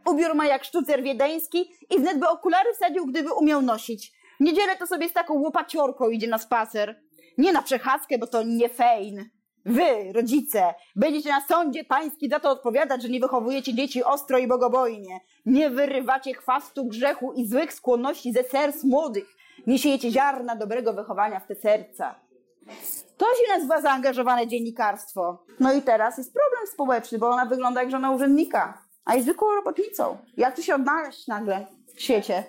[0.06, 4.12] Ubiór ma jak sztucer wiedeński i wnet by okulary wsadził, gdyby umiał nosić.
[4.40, 7.00] W niedzielę to sobie z taką łopaciorką idzie na spacer.
[7.38, 9.30] Nie na przechadzkę, bo to nie fejn.
[9.66, 14.46] Wy, rodzice, będziecie na sądzie pański za to odpowiadać, że nie wychowujecie dzieci ostro i
[14.46, 15.20] bogobojnie.
[15.46, 19.36] Nie wyrywacie chwastu grzechu i złych skłonności ze serc młodych.
[19.66, 22.14] Nie siejecie ziarna dobrego wychowania w te serca.
[23.16, 25.44] To się nazywa zaangażowane dziennikarstwo.
[25.60, 29.54] No i teraz jest problem społeczny, bo ona wygląda jak żona urzędnika a jest zwykłą
[29.54, 30.18] robotnicą.
[30.36, 32.44] Jak tu się odnaleźć nagle w świecie?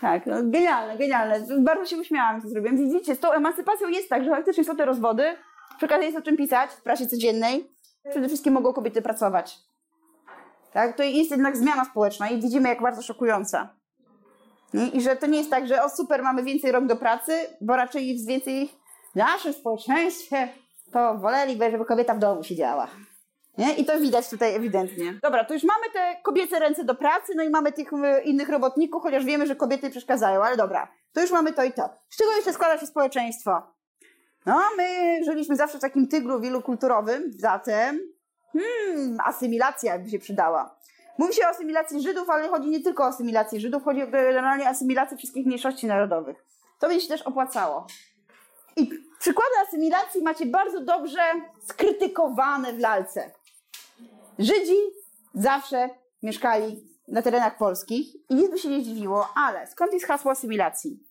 [0.00, 1.46] Tak, no, genialne, genialne.
[1.58, 2.76] Bardzo się uśmiałam, co zrobiłem.
[2.76, 5.36] Widzicie, z tą emancypacją jest tak, że faktycznie są te rozwody,
[5.76, 7.70] przy okazji jest o czym pisać w prasie codziennej.
[8.10, 9.58] Przede wszystkim mogą kobiety pracować.
[10.72, 13.74] Tak, to jest jednak zmiana społeczna i widzimy, jak bardzo szokująca.
[14.92, 17.76] I że to nie jest tak, że o super, mamy więcej rok do pracy, bo
[17.76, 18.70] raczej jest więcej
[19.12, 20.48] w naszym społeczeństwie,
[20.92, 22.88] to woleliby, żeby kobieta w domu siedziała.
[23.58, 23.74] Nie?
[23.74, 25.18] I to widać tutaj ewidentnie.
[25.22, 28.48] Dobra, to już mamy te kobiece ręce do pracy, no i mamy tych e, innych
[28.48, 31.88] robotników, chociaż wiemy, że kobiety przeszkadzają, ale dobra, to już mamy to i to.
[32.10, 33.62] Z czego jeszcze składa się społeczeństwo?
[34.46, 38.00] No, my żyliśmy zawsze w takim tyglu wielokulturowym, zatem
[38.52, 40.78] hmm, asymilacja by się przydała.
[41.18, 44.68] Mówi się o asymilacji Żydów, ale chodzi nie tylko o asymilację Żydów, chodzi o generalnie
[44.68, 46.44] asymilację wszystkich mniejszości narodowych.
[46.78, 47.86] To by się też opłacało.
[48.76, 51.20] I przykłady asymilacji macie bardzo dobrze
[51.66, 53.30] skrytykowane w lalce.
[54.38, 54.76] Żydzi
[55.34, 55.90] zawsze
[56.22, 61.02] mieszkali na terenach polskich i nic by się nie dziwiło, ale skąd jest hasło asymilacji?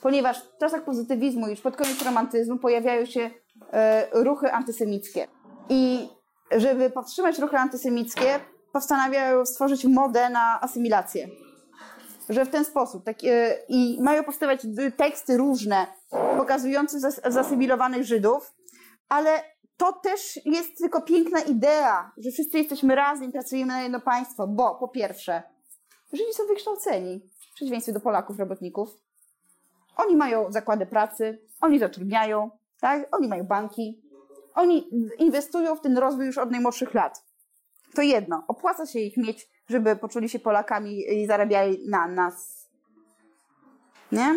[0.00, 3.30] Ponieważ w czasach pozytywizmu już pod koniec romantyzmu pojawiają się
[3.72, 5.28] e, ruchy antysemickie.
[5.68, 6.08] I
[6.56, 8.40] żeby powstrzymać ruchy antysemickie,
[8.72, 11.28] postanawiają stworzyć modę na asymilację.
[12.28, 13.04] Że w ten sposób.
[13.04, 14.60] Tak, e, I mają powstawać
[14.96, 15.86] teksty różne,
[16.36, 18.52] pokazujące zas zasymilowanych Żydów,
[19.08, 19.30] ale
[19.76, 24.74] to też jest tylko piękna idea, że wszyscy jesteśmy razem, pracujemy na jedno państwo, bo
[24.74, 25.42] po pierwsze,
[26.12, 28.96] Żydzi są wykształceni, w przeciwieństwie do Polaków, robotników.
[29.96, 33.16] Oni mają zakłady pracy, oni zatrudniają, tak?
[33.16, 34.02] oni mają banki,
[34.54, 37.24] oni inwestują w ten rozwój już od najmłodszych lat.
[37.94, 42.68] To jedno, opłaca się ich mieć, żeby poczuli się Polakami i zarabiali na nas.
[44.12, 44.36] Nie?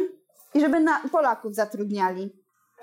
[0.53, 2.35] I żeby na Polaków zatrudniali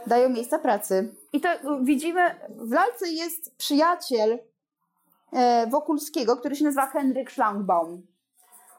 [0.06, 1.14] dają miejsca pracy.
[1.32, 1.48] I to
[1.82, 4.38] widzimy, w lalce jest przyjaciel
[5.32, 8.06] e, Wokulskiego, który się nazywa Henryk Schlangbaum.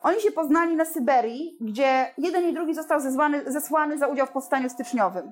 [0.01, 4.31] Oni się poznali na Syberii, gdzie jeden i drugi został zesłany, zesłany za udział w
[4.31, 5.31] powstaniu styczniowym.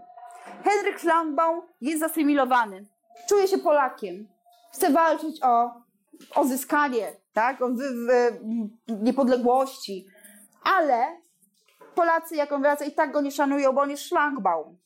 [0.63, 2.85] Henryk Schlangbaum jest zasymilowany.
[3.29, 4.27] Czuje się Polakiem.
[4.73, 5.71] Chce walczyć o,
[6.35, 7.61] o zyskanie, tak?
[7.61, 7.69] o
[8.87, 10.07] niepodległości.
[10.63, 11.17] Ale
[11.95, 14.77] Polacy, jak on wraca, i tak go nie szanują, bo on jest Schlangbaum.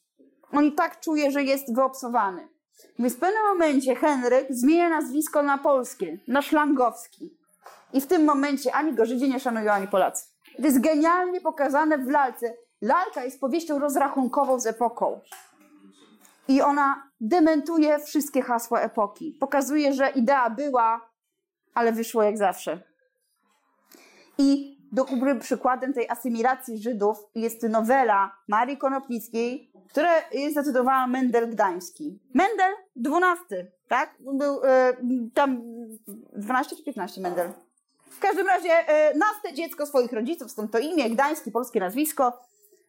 [0.51, 2.47] On i tak czuje, że jest wyobsowany.
[2.99, 7.37] Więc w pewnym momencie Henryk zmienia nazwisko na polskie, na szlangowski.
[7.93, 10.25] I w tym momencie ani go Żydzi nie szanują, ani Polacy.
[10.57, 12.53] To jest genialnie pokazane w lalce.
[12.81, 15.21] Lalka jest powieścią rozrachunkową z epoką.
[16.47, 19.37] I ona dementuje wszystkie hasła epoki.
[19.39, 21.09] Pokazuje, że idea była,
[21.73, 22.83] ale wyszło jak zawsze.
[24.37, 32.19] I dobrym przykładem tej asymilacji Żydów jest nowela Marii Konopnickiej, która jest zatytułowana Mendel Gdański.
[32.33, 34.15] Mendel XII, tak?
[34.19, 35.61] Był y, tam
[36.33, 37.51] 12 czy 15 Mendel?
[38.09, 42.39] W każdym razie e, naste dziecko swoich rodziców, stąd to imię, gdańskie, polskie nazwisko,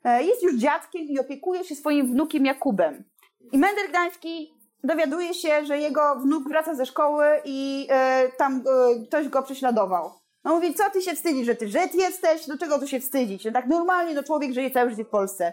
[0.04, 3.04] e, jest już dziadkiem i opiekuje się swoim wnukiem Jakubem.
[3.52, 9.06] I Mendel Gdański dowiaduje się, że jego wnuk wraca ze szkoły i e, tam e,
[9.06, 10.10] ktoś go prześladował.
[10.44, 12.46] No mówi, co ty się wstydzisz, że ty Żyd jesteś?
[12.46, 13.44] Do czego tu się wstydzić?
[13.44, 15.52] No tak normalnie no człowiek żyje całe życie w Polsce.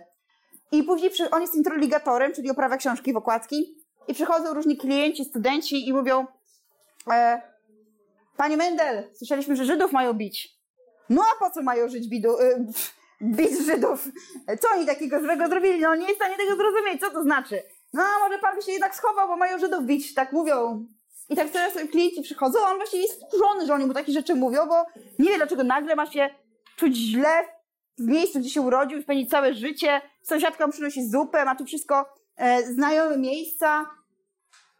[0.71, 3.75] I później przy, on jest introligatorem, czyli oprawia książki w okładki.
[4.07, 6.25] I przychodzą różni klienci, studenci i mówią
[7.11, 7.41] e,
[8.37, 10.57] Panie Mendel, słyszeliśmy, że Żydów mają bić.
[11.09, 12.65] No a po co mają żyć bidu, e,
[13.21, 14.07] bić Żydów?
[14.59, 15.79] Co oni takiego złego zrobili?
[15.79, 17.01] No nie jest w stanie tego zrozumieć.
[17.01, 17.63] Co to znaczy?
[17.93, 20.13] No a może pan by się jednak schował, bo mają Żydów bić.
[20.13, 20.85] Tak mówią.
[21.29, 24.35] I tak teraz klienci przychodzą, a on właśnie jest wkurzony, że oni mu takie rzeczy
[24.35, 24.85] mówią, bo
[25.19, 26.29] nie wie dlaczego nagle ma się
[26.75, 27.56] czuć źle
[27.97, 30.01] w miejscu, gdzie się urodził, spędzić całe życie.
[30.21, 32.05] Sąsiadka mu przynosi zupę, ma tu wszystko
[32.35, 33.85] e, znajome miejsca.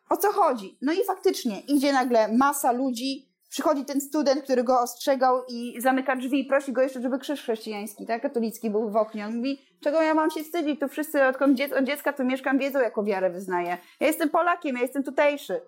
[0.09, 0.77] O co chodzi?
[0.81, 6.15] No i faktycznie idzie nagle masa ludzi, przychodzi ten student, który go ostrzegał i zamyka
[6.15, 9.25] drzwi i prosi go jeszcze, żeby krzyż chrześcijański, tak, katolicki był w oknie.
[9.25, 10.79] On mówi, czego ja mam się wstydzić?
[10.79, 13.77] Tu wszyscy odkąd dziec od dziecka tu mieszkam, wiedzą, jaką wiarę wyznaję.
[13.99, 15.61] Ja jestem Polakiem, ja jestem tutejszy.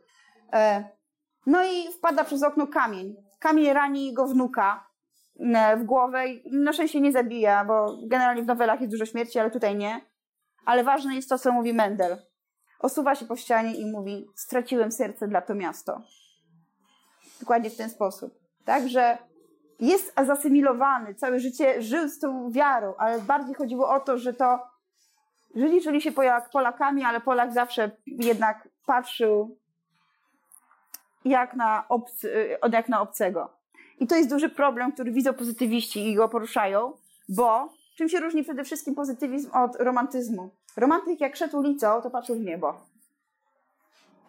[0.54, 0.84] E,
[1.46, 3.16] no i wpada przez okno kamień.
[3.40, 4.89] Kamień rani jego wnuka
[5.78, 9.76] w głowę na szczęście nie zabija, bo generalnie w nowelach jest dużo śmierci, ale tutaj
[9.76, 10.02] nie.
[10.66, 12.18] Ale ważne jest to, co mówi Mendel.
[12.80, 16.02] Osuwa się po ścianie i mówi: Straciłem serce dla to miasto.
[17.40, 18.34] Dokładnie w ten sposób.
[18.66, 19.18] Także
[19.80, 24.60] jest zasymilowany, całe życie żył z tą wiarą, ale bardziej chodziło o to, że to
[25.56, 26.12] żyli, czuli się
[26.54, 29.58] Polakami, ale Polak zawsze jednak patrzył
[31.26, 33.59] jak na, obcy, jak na obcego.
[34.00, 36.94] I to jest duży problem, który widzą pozytywiści i go poruszają,
[37.30, 40.50] bo czym się różni przede wszystkim pozytywizm od romantyzmu?
[40.78, 42.82] Romantyk jak szedł ulicą, to patrzył w niebo.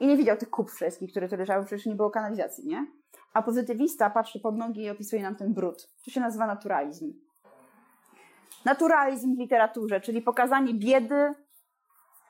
[0.01, 2.87] I nie widział tych kup wszystkich, które tu leżały, przecież nie było kanalizacji, nie?
[3.33, 5.89] A pozytywista patrzy pod nogi i opisuje nam ten brud.
[6.05, 7.13] To się nazywa naturalizm.
[8.65, 11.35] Naturalizm w literaturze, czyli pokazanie biedy,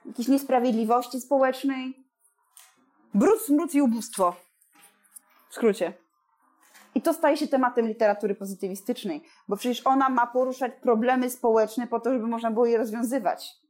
[0.06, 2.04] jakiejś niesprawiedliwości społecznej.
[3.14, 4.36] Brud, smród i ubóstwo.
[5.48, 5.99] W skrócie.
[6.94, 12.00] I to staje się tematem literatury pozytywistycznej, bo przecież ona ma poruszać problemy społeczne po
[12.00, 13.60] to, żeby można było je rozwiązywać.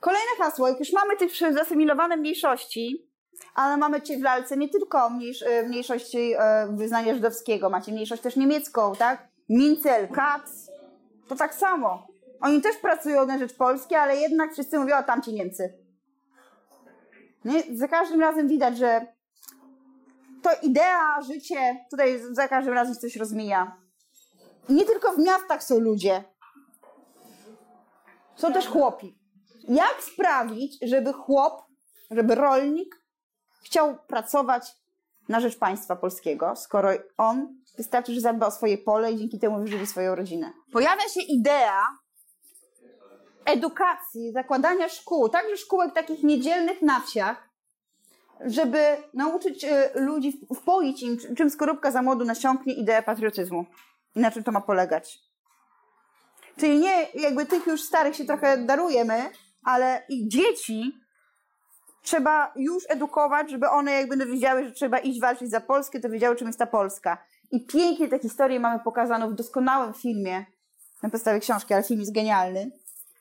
[0.00, 3.06] Kolejne hasło, jak już mamy te zasymilowane mniejszości,
[3.54, 8.22] ale mamy cię w lalce nie tylko mniejsz, e, mniejszości e, wyznania żydowskiego, macie mniejszość
[8.22, 9.28] też niemiecką, tak?
[9.48, 10.70] Mincel, Katz,
[11.28, 12.06] to tak samo.
[12.40, 15.74] Oni też pracują na rzecz Polski, ale jednak wszyscy mówią, o tamci Niemcy.
[17.44, 17.62] Nie?
[17.76, 19.06] Za każdym razem widać, że
[20.42, 23.76] to idea, życie, tutaj za każdym razem coś rozmija.
[24.68, 26.24] I nie tylko w miastach są ludzie.
[28.36, 29.18] Są też chłopi.
[29.68, 31.62] Jak sprawić, żeby chłop,
[32.10, 33.02] żeby rolnik
[33.64, 34.76] chciał pracować
[35.28, 39.60] na rzecz państwa polskiego, skoro on wystarczy, że zadba o swoje pole i dzięki temu
[39.60, 40.52] wyżywi swoją rodzinę.
[40.72, 41.86] Pojawia się idea
[43.44, 47.48] edukacji, zakładania szkół, także szkółek takich niedzielnych na wsiach,
[48.44, 53.66] żeby nauczyć e, ludzi, wpoić im, czym skorupka za młodu nasiąknie ideę patriotyzmu.
[54.16, 55.18] I na czym to ma polegać.
[56.56, 59.30] Czyli nie jakby tych już starych się trochę darujemy,
[59.64, 60.92] ale i dzieci
[62.02, 66.36] trzeba już edukować, żeby one jakby wiedziały, że trzeba iść walczyć za Polskę, to wiedziały,
[66.36, 67.24] czym jest ta Polska.
[67.50, 70.44] I pięknie tę historię mamy pokazaną w doskonałym filmie,
[71.02, 72.70] na podstawie książki, ale film jest genialny,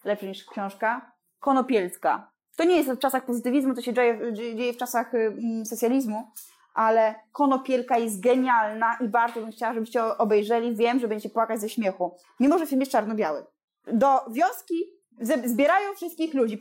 [0.04, 2.32] lepszy niż książka, Konopielska.
[2.62, 6.32] To nie jest w czasach pozytywizmu, to się dzieje, dzieje w czasach mm, socjalizmu,
[6.74, 10.76] ale Konopielka jest genialna i bardzo bym chciała, żebyście obejrzeli.
[10.76, 12.18] Wiem, że będziecie płakać ze śmiechu.
[12.40, 13.46] Mimo, że film jest czarno-biały.
[13.88, 14.84] Do wioski
[15.46, 16.60] zbierają wszystkich ludzi.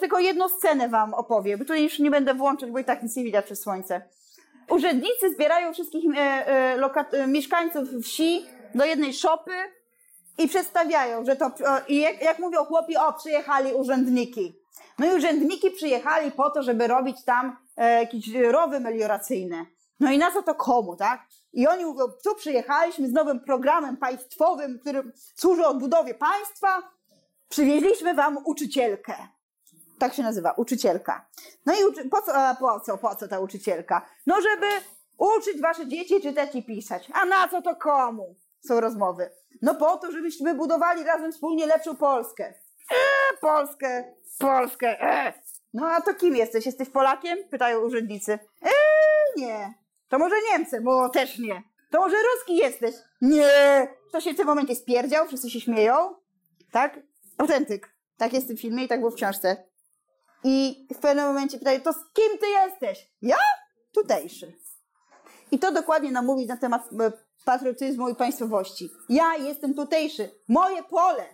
[0.00, 3.24] Tylko jedną scenę wam opowiem, tu już nie będę włączać, bo i tak nic nie
[3.24, 4.02] widać przez słońce.
[4.70, 9.52] Urzędnicy zbierają wszystkich e, e, e, mieszkańców wsi do jednej szopy
[10.38, 11.50] i przedstawiają, że to,
[11.88, 14.63] i jak, jak mówią chłopi, o, przyjechali urzędniki.
[14.98, 19.66] No i urzędniki przyjechali po to, żeby robić tam e, jakieś rowy melioracyjne.
[20.00, 21.20] No i na co to komu, tak?
[21.52, 26.82] I oni mówią, tu przyjechaliśmy z nowym programem państwowym, który służy odbudowie państwa,
[27.48, 29.14] przywieźliśmy wam uczycielkę.
[29.98, 31.28] Tak się nazywa, uczycielka.
[31.66, 32.08] No i uczy...
[32.08, 34.06] po, co, po co, po co ta uczycielka?
[34.26, 34.66] No żeby
[35.18, 37.08] uczyć wasze dzieci czytać i pisać.
[37.12, 38.36] A na co to komu?
[38.68, 39.30] Są rozmowy.
[39.62, 42.54] No po to, żebyśmy budowali razem wspólnie lepszą Polskę.
[42.90, 45.32] Eee, Polskę, Polskę, eee.
[45.74, 46.66] No a to kim jesteś?
[46.66, 47.38] Jesteś Polakiem?
[47.50, 48.38] Pytają urzędnicy.
[48.62, 48.70] Eee,
[49.36, 49.74] nie.
[50.08, 50.84] To może Niemcem?
[50.84, 51.62] Bo też nie.
[51.90, 52.94] To może Ruski jesteś?
[53.20, 53.88] Nie.
[54.08, 55.26] Kto się w tym momencie spierdział?
[55.26, 56.14] Wszyscy się śmieją.
[56.72, 57.00] Tak?
[57.38, 57.94] Autentyk.
[58.16, 59.64] Tak jest w tym filmie i tak było w książce.
[60.44, 63.10] I w pewnym momencie pytają, to z kim ty jesteś?
[63.22, 63.36] Ja?
[63.92, 64.58] Tutejszy.
[65.50, 67.12] I to dokładnie nam mówi na temat e,
[67.44, 68.90] patriotyzmu i państwowości.
[69.08, 71.24] Ja jestem tutejszy, moje pole.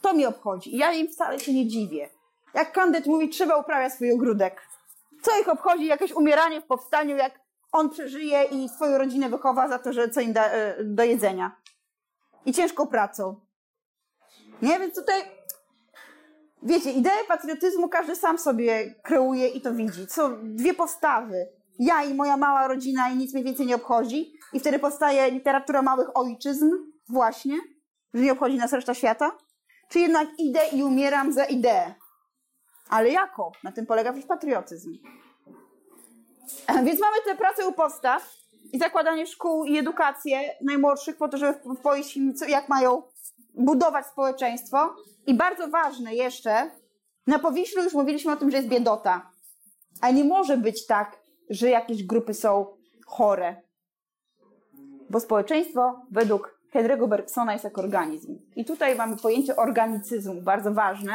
[0.00, 0.76] To mnie obchodzi.
[0.76, 2.08] Ja im wcale się nie dziwię.
[2.54, 4.62] Jak kandydat mówi, trzeba uprawiać swój ogródek.
[5.22, 7.40] Co ich obchodzi jakieś umieranie w powstaniu, jak
[7.72, 11.56] on przeżyje i swoją rodzinę wychowa za to, że co im da e, do jedzenia.
[12.46, 13.40] I ciężką pracą.
[14.62, 14.78] Nie?
[14.78, 15.22] Więc tutaj,
[16.62, 20.06] wiecie, ideę patriotyzmu każdy sam sobie kreuje i to widzi.
[20.08, 21.48] Są dwie postawy.
[21.78, 24.32] Ja i moja mała rodzina i nic mnie więcej nie obchodzi.
[24.52, 26.70] I wtedy powstaje literatura małych ojczyzn,
[27.08, 27.58] właśnie,
[28.14, 29.32] że nie obchodzi nas reszta świata.
[29.88, 31.94] Czy jednak idę i umieram za ideę.
[32.88, 33.52] Ale jako?
[33.64, 34.98] Na tym polega też patriotyzm.
[36.84, 38.30] Więc mamy tę pracę u podstaw
[38.72, 43.02] i zakładanie szkół i edukację najmłodszych po to, żeby powiedzieć im, jak mają
[43.54, 44.94] budować społeczeństwo.
[45.26, 46.70] I bardzo ważne jeszcze,
[47.26, 49.30] na Powiślu już mówiliśmy o tym, że jest biedota.
[50.00, 51.18] A nie może być tak,
[51.50, 52.66] że jakieś grupy są
[53.06, 53.62] chore.
[55.10, 58.38] Bo społeczeństwo według Henry'ego Bergsona jest jak organizm.
[58.56, 61.12] I tutaj mamy pojęcie organicyzmu, bardzo ważne,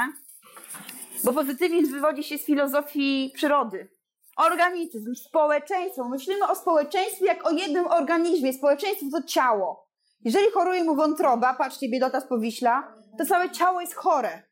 [1.23, 3.89] bo pozytywizm wywodzi się z filozofii przyrody.
[4.37, 6.09] Organizm, społeczeństwo.
[6.09, 8.53] Myślimy o społeczeństwie jak o jednym organizmie.
[8.53, 9.87] Społeczeństwo to ciało.
[10.25, 14.43] Jeżeli choruje mu wątroba, patrzcie, biedota z Powiśla, to całe ciało jest chore.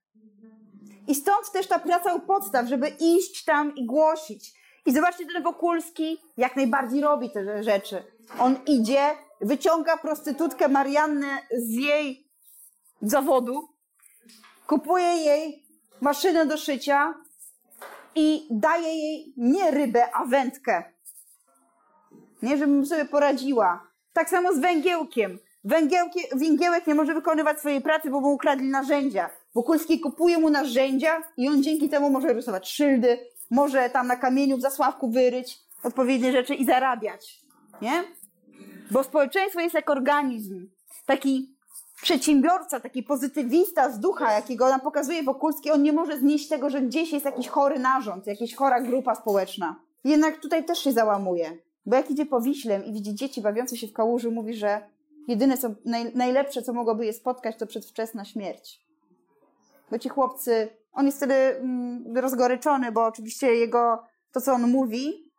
[1.07, 4.53] I stąd też ta praca u podstaw, żeby iść tam i głosić.
[4.85, 8.03] I zobaczcie, ten Wokulski jak najbardziej robi te rzeczy.
[8.39, 9.01] On idzie,
[9.41, 12.27] wyciąga prostytutkę Mariannę z jej
[13.01, 13.69] zawodu,
[14.67, 15.65] kupuje jej
[16.01, 17.13] maszynę do szycia
[18.15, 20.83] i daje jej nie rybę, a wędkę.
[22.41, 23.87] Nie, żebym sobie poradziła.
[24.13, 25.39] Tak samo z węgiełkiem.
[25.63, 29.29] Węgiełkie, węgiełek nie może wykonywać swojej pracy, bo mu ukradli narzędzia.
[29.55, 34.57] Wokulski kupuje mu narzędzia i on dzięki temu może rysować szyldy, może tam na kamieniu
[34.57, 37.39] w zasławku wyryć odpowiednie rzeczy i zarabiać.
[37.81, 38.03] Nie?
[38.91, 40.69] Bo społeczeństwo jest jak organizm.
[41.05, 41.55] Taki
[42.01, 46.81] przedsiębiorca, taki pozytywista z ducha, jakiego nam pokazuje Wokulski, on nie może znieść tego, że
[46.81, 49.75] gdzieś jest jakiś chory narząd, jakaś chora grupa społeczna.
[50.03, 51.57] Jednak tutaj też się załamuje.
[51.85, 54.81] Bo jak idzie po Wiślem i widzi dzieci bawiące się w kałuży, mówi, że
[55.27, 58.81] jedyne, co, naj, najlepsze, co mogłoby je spotkać, to przedwczesna śmierć.
[59.91, 65.30] Bo ci chłopcy, on jest wtedy mm, rozgoryczony, bo oczywiście jego, to co on mówi,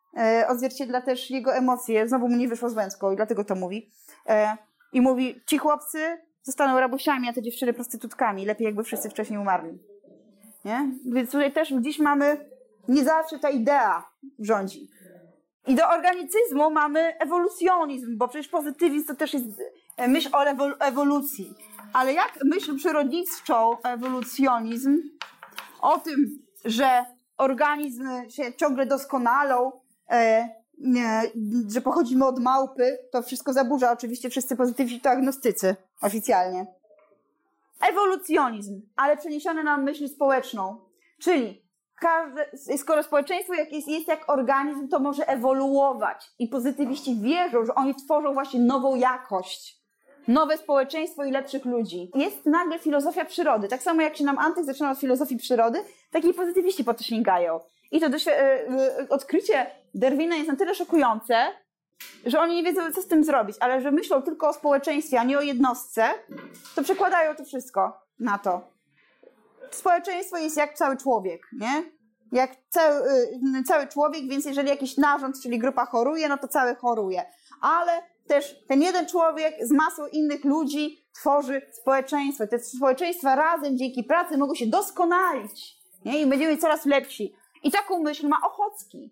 [0.49, 2.09] odzwierciedla też jego emocje.
[2.09, 3.91] Znowu mu nie wyszło z wędką i dlatego to mówi.
[4.27, 4.57] E,
[4.93, 8.47] I mówi, ci chłopcy zostaną rabusiami, a te dziewczyny prostytutkami.
[8.47, 9.79] Lepiej jakby wszyscy wcześniej umarli.
[10.65, 10.91] Nie?
[11.05, 12.47] Więc tutaj też dziś mamy,
[12.89, 14.89] nie zawsze ta idea rządzi.
[15.67, 19.47] I do organicyzmu mamy ewolucjonizm, bo przecież pozytywizm to też jest
[19.97, 20.45] e, myśl o
[20.81, 21.55] ewolucji.
[21.93, 24.99] Ale jak myśl przyrodniczą ewolucjonizm
[25.81, 27.05] o tym, że
[27.37, 29.82] organizmy się ciągle doskonalą, e,
[30.79, 31.23] nie,
[31.69, 36.67] że pochodzimy od małpy, to wszystko zaburza oczywiście wszyscy pozytywni to agnostycy oficjalnie.
[37.91, 40.77] Ewolucjonizm, ale przeniesiony na myśl społeczną.
[41.21, 41.63] Czyli
[42.01, 42.47] każde,
[42.79, 46.31] skoro społeczeństwo jest, jest jak organizm, to może ewoluować.
[46.39, 49.83] I pozytywiści wierzą, że oni tworzą właśnie nową jakość.
[50.29, 52.11] Nowe społeczeństwo i lepszych ludzi.
[52.15, 53.69] Jest nagle filozofia przyrody.
[53.69, 57.03] Tak samo jak się nam Antyk zaczyna od filozofii przyrody, tak i pozytywiści po to
[57.03, 57.61] sięgają.
[57.93, 61.35] I to e, e, odkrycie Derwina jest na tyle szokujące,
[62.27, 65.25] że oni nie wiedzą, co z tym zrobić, ale że myślą tylko o społeczeństwie, a
[65.25, 66.05] nie o jednostce,
[66.75, 68.61] to przekładają to wszystko na to.
[69.71, 71.85] Społeczeństwo jest jak cały człowiek, nie?
[72.33, 73.11] Jak cały,
[73.59, 77.25] y, cały człowiek, więc jeżeli jakiś narząd, czyli grupa choruje, no to cały choruje.
[77.61, 82.47] Ale też ten jeden człowiek z masą innych ludzi tworzy społeczeństwo.
[82.47, 86.21] Te społeczeństwa razem dzięki pracy mogą się doskonalić nie?
[86.21, 87.35] i będziemy coraz lepsi.
[87.63, 89.11] I taką myśl ma Ochocki.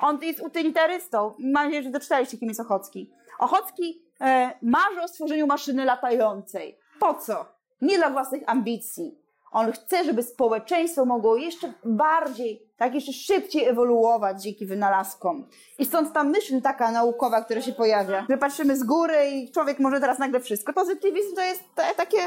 [0.00, 1.34] On jest utylitarystą.
[1.38, 3.10] Mam nadzieję, że doczytaliście, kim jest Ochocki.
[3.38, 6.78] Ochocki e, marzy o stworzeniu maszyny latającej.
[7.00, 7.46] Po co?
[7.80, 9.18] Nie dla własnych ambicji.
[9.52, 15.48] On chce, żeby społeczeństwo mogło jeszcze bardziej, tak jeszcze szybciej ewoluować dzięki wynalazkom.
[15.78, 19.78] I stąd ta myśl taka naukowa, która się pojawia, że patrzymy z góry i człowiek
[19.78, 20.72] może teraz nagle wszystko.
[20.72, 22.18] Pozytywizm to jest te, takie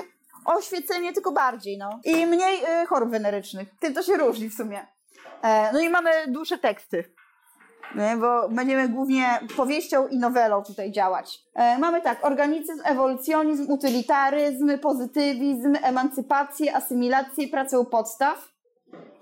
[0.45, 1.99] oświecenie, tylko bardziej, no.
[2.03, 3.67] I mniej y, chorób wenerycznych.
[3.79, 4.87] Tym to się różni w sumie.
[5.41, 7.03] E, no i mamy dłuższe teksty.
[7.95, 11.39] Nie, bo będziemy głównie powieścią i nowelą tutaj działać.
[11.55, 18.51] E, mamy tak, organizm, ewolucjonizm, utylitaryzm, pozytywizm, emancypację, asymilację, pracę u podstaw.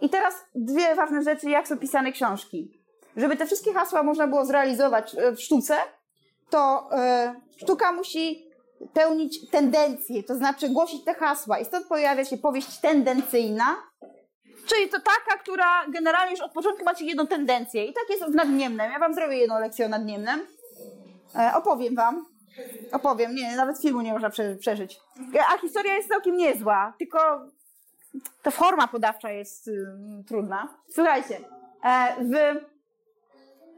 [0.02, 2.82] I teraz dwie ważne rzeczy, jak są pisane książki.
[3.18, 5.76] Żeby te wszystkie hasła można było zrealizować e, w sztuce,
[6.50, 8.46] to e, sztuka musi
[8.94, 11.60] pełnić tendencje, to znaczy głosić te hasła.
[11.60, 13.66] I stąd pojawia się powieść tendencyjna,
[14.66, 17.86] Czyli to taka, która generalnie już od początku macie jedną tendencję.
[17.86, 18.92] I tak jest w nadniemnem.
[18.92, 20.40] Ja wam zrobię jedną lekcję o nadniemnem.
[21.36, 22.26] E, opowiem wam.
[22.92, 25.00] Opowiem, nie, nawet filmu nie można prze, przeżyć.
[25.54, 27.18] A historia jest całkiem niezła, tylko
[28.44, 29.88] ta forma podawcza jest y,
[30.28, 30.68] trudna.
[30.90, 31.40] Słuchajcie,
[31.84, 32.66] e, w,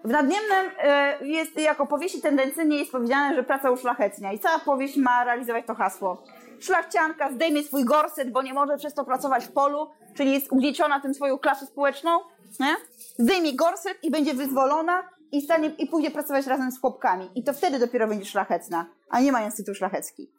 [0.07, 4.97] w Nadniemnem e, jest, jako powieści tendencyjnie jest powiedziane, że praca uszlachetnia i cała powieść
[4.97, 6.23] ma realizować to hasło.
[6.59, 10.99] Szlachcianka zdejmie swój gorset, bo nie może przez to pracować w polu, czyli jest ugnieciona
[10.99, 12.19] tym swoją klasą społeczną,
[12.59, 12.75] nie?
[13.17, 17.29] zdejmie gorset i będzie wyzwolona i, stanie, i pójdzie pracować razem z chłopkami.
[17.35, 20.31] I to wtedy dopiero będzie szlachetna, a nie mając tytuł szlachecki.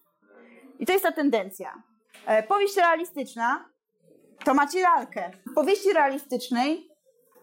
[0.79, 1.83] I to jest ta tendencja.
[2.27, 3.65] E, powieść realistyczna
[4.45, 5.31] to macie lalkę.
[5.51, 6.89] W powieści realistycznej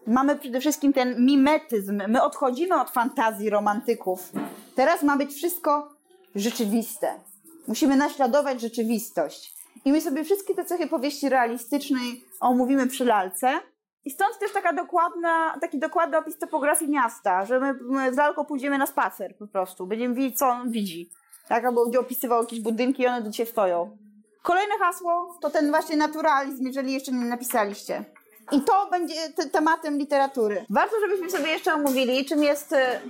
[0.06, 2.02] mamy przede wszystkim ten mimetyzm.
[2.08, 4.32] My odchodzimy od fantazji romantyków.
[4.74, 5.96] Teraz ma być wszystko
[6.34, 7.20] rzeczywiste.
[7.68, 9.54] Musimy naśladować rzeczywistość.
[9.84, 13.60] I my sobie wszystkie te cechy powieści realistycznej omówimy przy lalce.
[14.04, 18.44] I stąd też taka dokładna, taki dokładny opis topografii miasta, że my, my z lalką
[18.44, 19.86] pójdziemy na spacer po prostu.
[19.86, 21.10] Będziemy widzieć, co on widzi.
[21.48, 23.96] Tak, albo będzie opisywał jakieś budynki i one do ciebie stoją.
[24.42, 28.04] Kolejne hasło to ten właśnie naturalizm, jeżeli jeszcze nie napisaliście.
[28.52, 29.14] I to będzie
[29.52, 30.66] tematem literatury.
[30.70, 33.00] Warto, żebyśmy sobie jeszcze omówili, czym jest, e,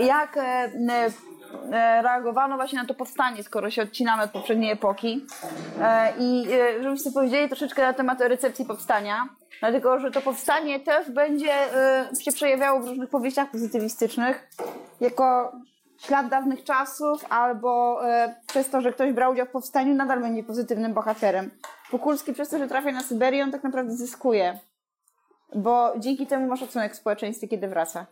[0.00, 0.72] jak e,
[2.02, 5.26] reagowano właśnie na to powstanie, skoro się odcinamy od poprzedniej epoki.
[6.18, 6.48] I
[6.82, 9.28] żebyśmy powiedzieli troszeczkę na temat recepcji powstania.
[9.60, 11.52] Dlatego, że to powstanie też będzie
[12.20, 14.50] się przejawiało w różnych powieściach pozytywistycznych
[15.00, 15.52] jako
[15.98, 20.42] ślad dawnych czasów, albo e, przez to, że ktoś brał udział w powstaniu, nadal będzie
[20.42, 21.50] pozytywnym bohaterem.
[21.90, 24.58] Wokulski przez to, że trafia na Syberię, on tak naprawdę zyskuje,
[25.54, 28.06] bo dzięki temu ma szacunek w społeczeństwie, kiedy wraca.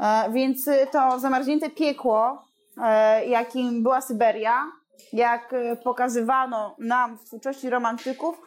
[0.00, 2.44] E, więc to zamarznięte piekło,
[2.82, 4.72] e, jakim była Syberia,
[5.12, 8.40] jak e, pokazywano nam w twórczości romantyków,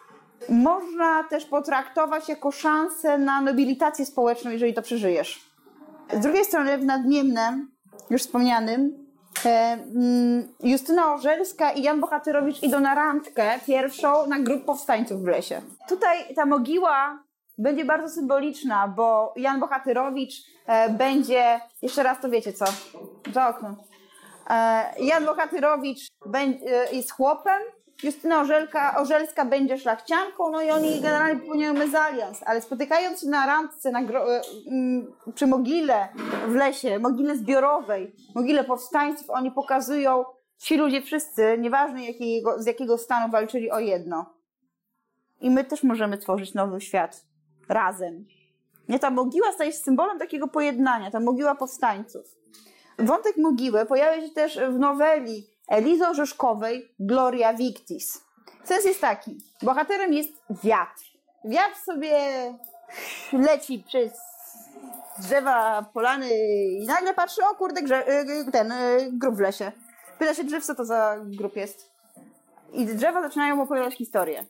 [0.50, 5.54] można też potraktować jako szansę na nobilitację społeczną, jeżeli to przeżyjesz.
[6.14, 7.72] Z drugiej strony w Nadniemnem
[8.10, 9.08] już wspomnianym,
[9.46, 15.28] e, mm, Justyna Orzelska i Jan Bohatyrowicz idą na randkę pierwszą na grup powstańców w
[15.28, 15.62] lesie.
[15.90, 17.20] Tutaj ta mogiła
[17.58, 20.34] będzie bardzo symboliczna, bo Jan Bohatyrowicz
[20.68, 22.66] e, będzie, jeszcze raz to wiecie co,
[23.34, 23.60] za.
[24.50, 26.08] E, Jan Bohatyrowicz
[26.92, 27.62] jest chłopem,
[28.04, 33.46] Justyna Orzelka, Orzelska będzie szlachcianką, no i oni generalnie popełniają mezalians, ale spotykając się na
[33.46, 34.42] randce na e,
[35.36, 36.08] przy mogile
[36.48, 40.26] w lesie, mogile zbiorowej, mogile powstańców, oni pokazują,
[40.58, 44.26] ci ludzie wszyscy, nieważne jakiego, z jakiego stanu walczyli o jedno.
[45.42, 47.26] I my też możemy tworzyć nowy świat
[47.70, 48.26] razem.
[48.90, 52.26] Nie, ta mogiła staje się symbolem takiego pojednania, ta mogiła powstańców.
[53.00, 58.22] Wątek mogiły pojawia się też w noweli Elizy Orzeszkowej Gloria Victis.
[58.64, 59.38] Sens jest taki.
[59.62, 60.32] Bohaterem jest
[60.64, 61.04] wiatr.
[61.46, 62.18] Wiatr sobie
[63.34, 64.12] leci przez
[65.20, 66.30] drzewa, polany
[66.70, 69.72] i nagle patrzy, o kurde, grze, y, ten y, grób w lesie.
[70.20, 71.92] Pyta się drzew, co to za grup jest.
[72.74, 74.46] I drzewa zaczynają opowiadać historię.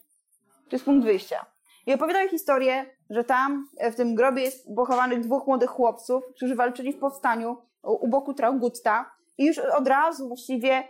[0.70, 1.53] To jest punkt wyjścia.
[1.86, 6.94] I opowiadają historię, że tam w tym grobie jest pochowanych dwóch młodych chłopców, którzy walczyli
[6.94, 10.84] w powstaniu u boku Traugutta i już od razu właściwie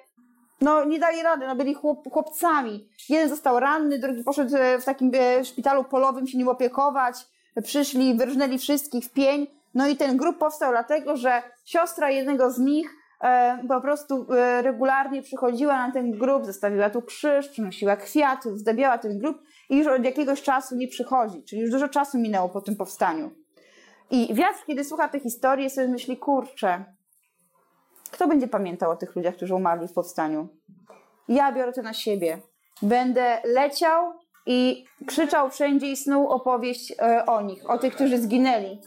[0.61, 2.89] no nie dali rady, no byli chłop, chłopcami.
[3.09, 7.15] Jeden został ranny, drugi poszedł e, w takim e, szpitalu polowym się nim opiekować.
[7.63, 9.47] Przyszli, wyrżnęli wszystkich w pień.
[9.73, 14.61] No i ten grup powstał dlatego, że siostra jednego z nich e, po prostu e,
[14.61, 19.37] regularnie przychodziła na ten grób, zostawiła tu krzyż, przynosiła kwiaty, zdabiała ten grób
[19.69, 21.43] i już od jakiegoś czasu nie przychodzi.
[21.43, 23.31] Czyli już dużo czasu minęło po tym powstaniu.
[24.11, 26.85] I wiatr, kiedy słucha tej historii, sobie myśli, kurczę,
[28.11, 30.47] kto będzie pamiętał o tych ludziach, którzy umarli w powstaniu?
[31.27, 32.37] Ja biorę to na siebie.
[32.81, 34.13] Będę leciał
[34.45, 38.81] i krzyczał wszędzie i snuł opowieść e, o nich, o tych, którzy zginęli.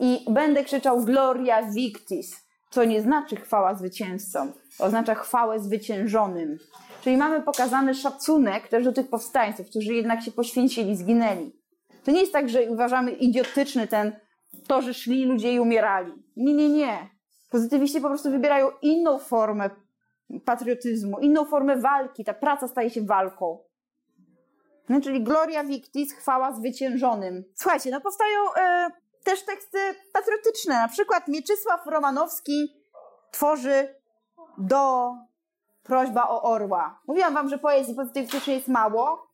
[0.00, 6.58] I będę krzyczał Gloria Victis, co nie znaczy chwała zwycięzcom, oznacza chwałę zwyciężonym.
[7.04, 11.52] Czyli mamy pokazany szacunek też do tych powstańców, którzy jednak się poświęcili, zginęli.
[12.04, 14.12] To nie jest tak, że uważamy idiotyczny ten,
[14.66, 16.12] to, że szli ludzie i umierali.
[16.36, 17.10] Nie, nie, nie.
[17.50, 19.70] Pozytywiści po prostu wybierają inną formę
[20.44, 22.24] patriotyzmu, inną formę walki.
[22.24, 23.58] Ta praca staje się walką.
[24.88, 27.44] No, czyli Gloria Victis, chwała zwyciężonym.
[27.54, 28.90] Słuchajcie, no powstają e,
[29.24, 29.78] też teksty
[30.12, 30.74] patriotyczne.
[30.74, 32.74] Na przykład Mieczysław Romanowski
[33.30, 33.94] tworzy
[34.58, 35.12] do
[35.84, 37.00] prośba o orła.
[37.06, 39.26] Mówiłam wam, że poezji pozytywistycznej jest mało.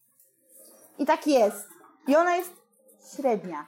[0.99, 1.69] I tak jest.
[2.09, 2.53] I ona jest
[3.17, 3.67] średnia.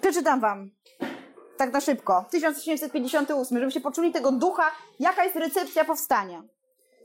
[0.00, 0.70] Przeczytam wam
[1.56, 2.24] tak na szybko.
[2.30, 6.42] 1858, żebyście poczuli tego ducha, jaka jest recepcja powstania.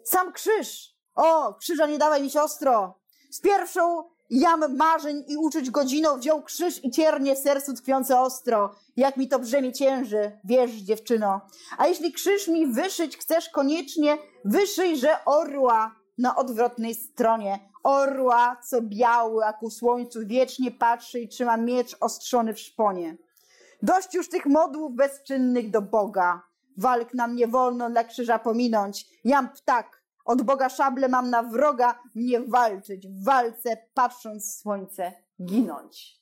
[0.04, 0.96] Sam krzyż.
[1.16, 3.00] O, krzyża nie dawaj mi siostro.
[3.30, 8.76] Z pierwszą jam marzeń i uczuć godziną wziął krzyż i ciernie w sercu tkwiące ostro.
[8.98, 11.42] Jak mi to brzemię cięży, wiesz, dziewczyno.
[11.78, 17.60] A jeśli krzyż mi wyszyć chcesz koniecznie, wyszyj, że orła na odwrotnej stronie.
[17.84, 23.18] Orła, co biały, a ku słońcu wiecznie patrzy i trzyma miecz ostrzony w szponie.
[23.82, 26.42] Dość już tych modłów bezczynnych do Boga.
[26.78, 29.06] Walk nam nie wolno dla krzyża pominąć.
[29.24, 29.97] Jam ptak,
[30.28, 35.14] od Boga szable mam na wroga, mnie walczyć, w walce, patrząc w słońce,
[35.44, 36.22] ginąć.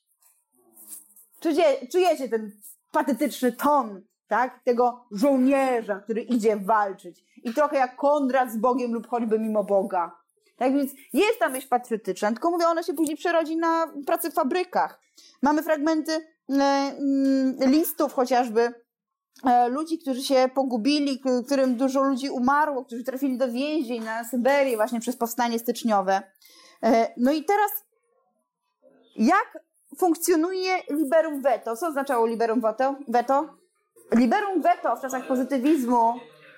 [1.40, 2.52] Czujecie, czujecie ten
[2.92, 4.62] patetyczny ton, tak?
[4.64, 7.24] Tego żołnierza, który idzie walczyć.
[7.44, 10.16] I trochę jak Konrad z Bogiem lub choćby mimo Boga.
[10.56, 14.34] Tak więc jest ta myśl patriotyczna, tylko mówię, ona się później przerodzi na pracę w
[14.34, 15.00] fabrykach.
[15.42, 18.85] Mamy fragmenty e, mm, listów chociażby
[19.68, 25.00] ludzi, którzy się pogubili, którym dużo ludzi umarło, którzy trafili do więzień na Syberię właśnie
[25.00, 26.22] przez powstanie styczniowe.
[26.82, 27.70] E, no i teraz
[29.16, 29.58] jak
[29.98, 31.76] funkcjonuje liberum veto?
[31.76, 32.60] Co oznaczało liberum
[33.08, 33.56] veto?
[34.12, 36.14] Liberum veto w czasach pozytywizmu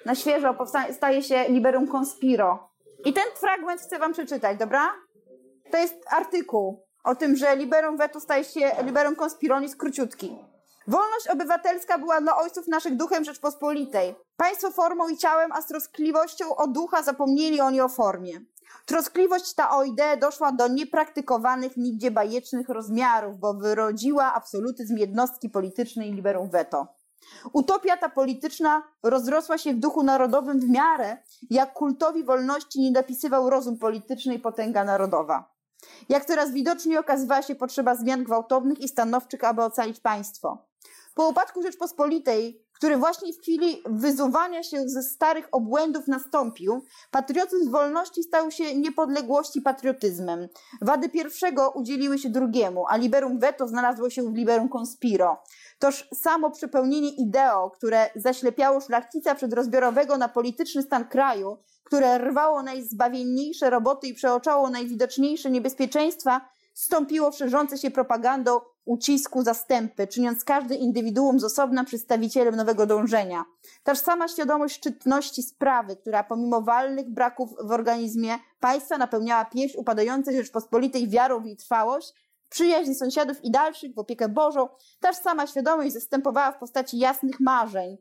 [0.06, 0.56] na świeżo
[0.92, 2.70] staje się liberum conspiro.
[3.04, 4.94] I ten fragment chcę wam przeczytać, dobra?
[5.70, 10.38] To jest artykuł o tym, że liberum veto staje się liberum conspironis króciutki.
[10.88, 14.14] Wolność obywatelska była dla ojców naszych duchem Rzeczpospolitej.
[14.36, 18.40] Państwo formą i ciałem, a z troskliwością o ducha zapomnieli oni o formie.
[18.86, 26.12] Troskliwość ta o ideę doszła do niepraktykowanych nigdzie bajecznych rozmiarów, bo wyrodziła absolutyzm jednostki politycznej
[26.12, 26.86] liberum veto.
[27.52, 31.16] Utopia ta polityczna rozrosła się w duchu narodowym w miarę,
[31.50, 35.54] jak kultowi wolności nie dopisywał rozum polityczny i potęga narodowa.
[36.08, 40.68] Jak coraz widoczniej okazywała się potrzeba zmian gwałtownych i stanowczych, aby ocalić państwo.
[41.18, 48.22] Po upadku Rzeczpospolitej, który właśnie w chwili wyzuwania się ze starych obłędów nastąpił, patriotyzm wolności
[48.22, 50.48] stał się niepodległości patriotyzmem.
[50.82, 55.42] Wady pierwszego udzieliły się drugiemu, a liberum veto znalazło się w liberum conspiro.
[55.78, 63.70] Toż samo przepełnienie ideo, które zaślepiało szlachcica przedrozbiorowego na polityczny stan kraju, które rwało najzbawienniejsze
[63.70, 66.40] roboty i przeoczało najwidoczniejsze niebezpieczeństwa,
[66.78, 73.44] stąpiło szerzące się propagandą ucisku zastępy, czyniąc każdy indywiduum z osobna przedstawicielem nowego dążenia.
[73.82, 80.36] Też sama świadomość szczytności sprawy, która pomimo walnych braków w organizmie państwa napełniała pieśń upadającej
[80.36, 82.12] Rzeczpospolitej wiarą w jej trwałość,
[82.48, 84.68] przyjaźń sąsiadów i dalszych w opiekę Bożą,
[85.00, 87.96] też sama świadomość zastępowała w postaci jasnych marzeń,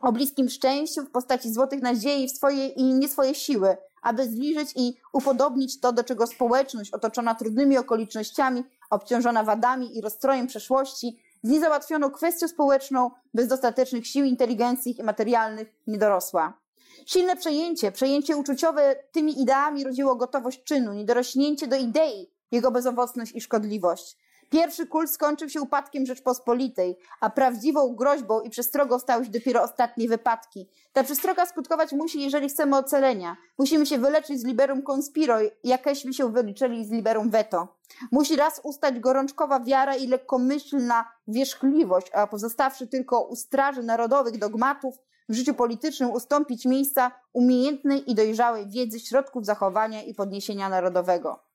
[0.00, 3.76] o bliskim szczęściu w postaci złotych nadziei w swoje i nie swoje siły,
[4.08, 10.46] aby zbliżyć i upodobnić to, do czego społeczność otoczona trudnymi okolicznościami, obciążona wadami i rozstrojem
[10.46, 16.58] przeszłości, z niezałatwioną kwestią społeczną, bez dostatecznych sił inteligencji i materialnych nie dorosła.
[17.06, 23.40] Silne przejęcie, przejęcie uczuciowe tymi ideami rodziło gotowość czynu, niedorośnięcie do idei, jego bezowocność i
[23.40, 24.16] szkodliwość.
[24.50, 30.08] Pierwszy kult skończył się upadkiem Rzeczpospolitej, a prawdziwą groźbą i przestrogą stały się dopiero ostatnie
[30.08, 30.68] wypadki.
[30.92, 33.36] Ta przestroga skutkować musi, jeżeli chcemy ocalenia.
[33.58, 37.76] Musimy się wyleczyć z liberum conspiro, jakeśmy się wyliczyli z liberum veto.
[38.12, 44.94] Musi raz ustać gorączkowa wiara i lekkomyślna wierzchliwość, a pozostawszy tylko u straży narodowych dogmatów,
[45.28, 51.47] w życiu politycznym ustąpić miejsca umiejętnej i dojrzałej wiedzy środków zachowania i podniesienia narodowego.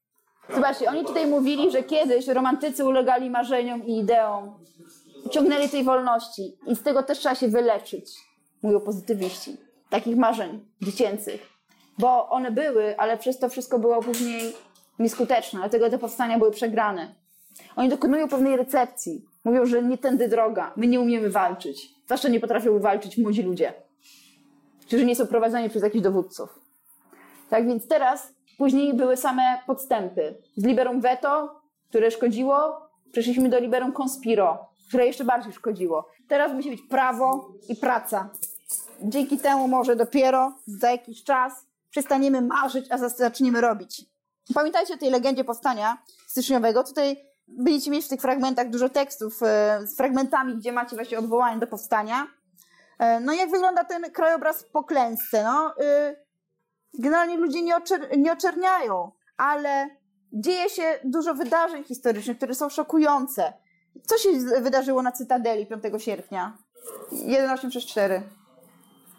[0.50, 4.60] Zobaczcie, oni tutaj mówili, że kiedyś romantycy ulegali marzeniom i ideom,
[5.32, 8.12] ciągnęli tej wolności i z tego też trzeba się wyleczyć,
[8.64, 9.58] mówią pozytywiści,
[9.90, 11.50] takich marzeń dziecięcych,
[11.98, 14.54] bo one były, ale przez to wszystko było później
[15.00, 17.16] nieskuteczne, dlatego te powstania były przegrane.
[17.76, 22.40] Oni dokonują pewnej recepcji, mówią, że nie tędy droga, my nie umiemy walczyć, zwłaszcza nie
[22.40, 23.74] potrafią walczyć młodzi ludzie,
[24.88, 26.60] którzy nie są prowadzeni przez jakichś dowódców.
[27.50, 30.36] Tak więc teraz Później były same podstępy.
[30.58, 36.08] Z liberum veto, które szkodziło, przeszliśmy do liberum conspiro, które jeszcze bardziej szkodziło.
[36.28, 38.30] Teraz musi być prawo i praca.
[39.02, 41.54] Dzięki temu może dopiero za jakiś czas
[41.90, 44.06] przestaniemy marzyć, a zaczniemy robić.
[44.54, 45.98] Pamiętajcie o tej legendzie powstania
[46.28, 46.84] styczniowego.
[46.84, 51.60] Tutaj będziecie mieć w tych fragmentach dużo tekstów e, z fragmentami, gdzie macie właśnie odwołanie
[51.60, 52.28] do powstania.
[53.00, 55.44] E, no jak wygląda ten krajobraz po klęsce?
[55.44, 56.23] No, y,
[57.00, 59.90] generalnie ludzie nie, oczer nie oczerniają, ale
[60.34, 63.54] dzieje się dużo wydarzeń historycznych, które są szokujące.
[64.04, 64.30] Co się
[64.62, 66.58] wydarzyło na Cytadeli 5 sierpnia?
[67.10, 68.22] 1864.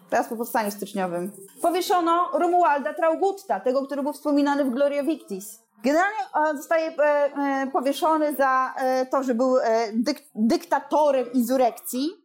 [0.09, 1.31] Teraz po powstaniu styczniowym.
[1.61, 5.59] Powieszono Romualda Traugutta, tego, który był wspominany w Gloria Victis.
[5.83, 6.19] Generalnie
[6.51, 8.73] e, zostaje e, e, powieszony za
[9.11, 9.55] to, że był
[9.93, 12.24] dyk dyktatorem insurekcji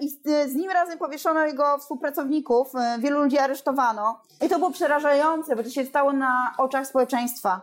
[0.00, 4.20] i z, nim razem powieszono jego współpracowników, e, wielu ludzi aresztowano.
[4.46, 7.60] I to było przerażające, bo to się stało na oczach społeczeństwa.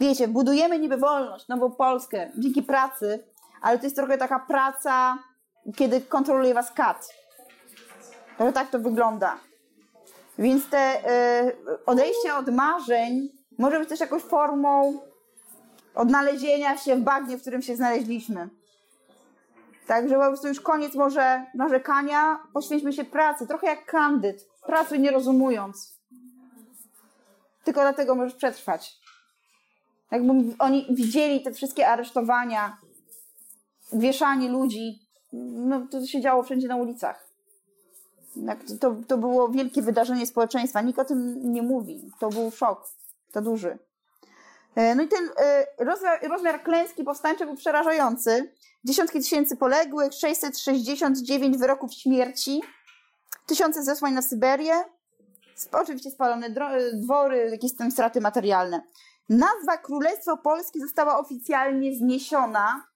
[0.00, 3.24] wiecie, budujemy niby wolność, nową Polskę dzięki pracy,
[3.62, 5.18] ale to jest trochę taka praca,
[5.76, 7.08] kiedy kontroluje was kat.
[8.36, 9.36] Trochę tak to wygląda.
[10.38, 11.10] Więc te
[11.46, 13.28] y, odejście od marzeń
[13.58, 15.00] może być też jakąś formą
[15.94, 18.48] odnalezienia się w bagnie, w którym się znaleźliśmy.
[19.90, 24.48] Także po prostu już koniec może narzekania, poświęćmy się pracy, trochę jak kandyd.
[24.66, 25.98] Pracuj nie rozumując.
[27.64, 28.98] Tylko dlatego możesz przetrwać.
[30.10, 32.78] Jakby oni widzieli te wszystkie aresztowania,
[33.92, 34.98] wieszanie ludzi,
[35.32, 37.26] no to się działo wszędzie na ulicach.
[38.80, 40.80] To, to było wielkie wydarzenie społeczeństwa.
[40.80, 42.10] Nikt o tym nie mówi.
[42.18, 42.88] To był szok.
[43.32, 43.78] To duży.
[44.74, 48.52] E, no i ten e, rozmiar, rozmiar klęski powstańczej był przerażający.
[48.84, 52.62] Dziesiątki tysięcy poległych, 669 wyroków śmierci,
[53.46, 54.74] tysiące zesłań na Syberię,
[55.72, 56.50] oczywiście spalone
[56.94, 58.82] dwory, jakieś tam straty materialne.
[59.28, 62.86] Nazwa Królestwo Polskie została oficjalnie zniesiona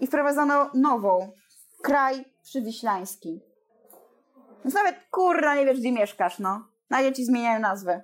[0.00, 1.32] i wprowadzono nową.
[1.82, 3.40] Kraj Przywiślański.
[4.64, 6.68] Więc nawet kurna nie wiesz, gdzie mieszkasz, no.
[6.90, 8.02] Nagle ci zmieniają nazwę.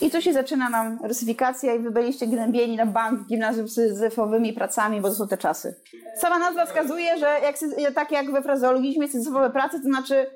[0.00, 5.00] I tu się zaczyna nam rusyfikacja i wy byliście gnębieni na bank gimnazjum syzyfowymi pracami,
[5.00, 5.74] bo to są te czasy.
[6.16, 7.56] Sama nazwa wskazuje, że jak,
[7.94, 10.26] tak jak we frazeologizmie syzyfowe prace, to znaczy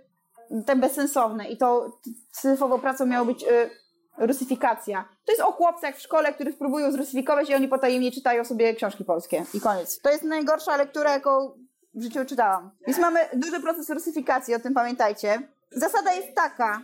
[0.67, 1.99] te bezsensowne i to
[2.33, 3.71] syzyfową pracą miało być y,
[4.19, 5.09] rusyfikacja.
[5.25, 9.05] To jest o chłopcach w szkole, których próbują zrusyfikować i oni potajemnie czytają sobie książki
[9.05, 9.45] polskie.
[9.55, 10.01] I koniec.
[10.01, 11.53] To jest najgorsza lektura, jaką
[11.95, 12.71] w życiu czytałam.
[12.87, 15.49] Więc mamy duży proces rusyfikacji, o tym pamiętajcie.
[15.71, 16.83] Zasada jest taka,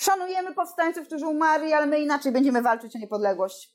[0.00, 3.74] Szanujemy powstańców, którzy umarli, ale my inaczej będziemy walczyć o niepodległość.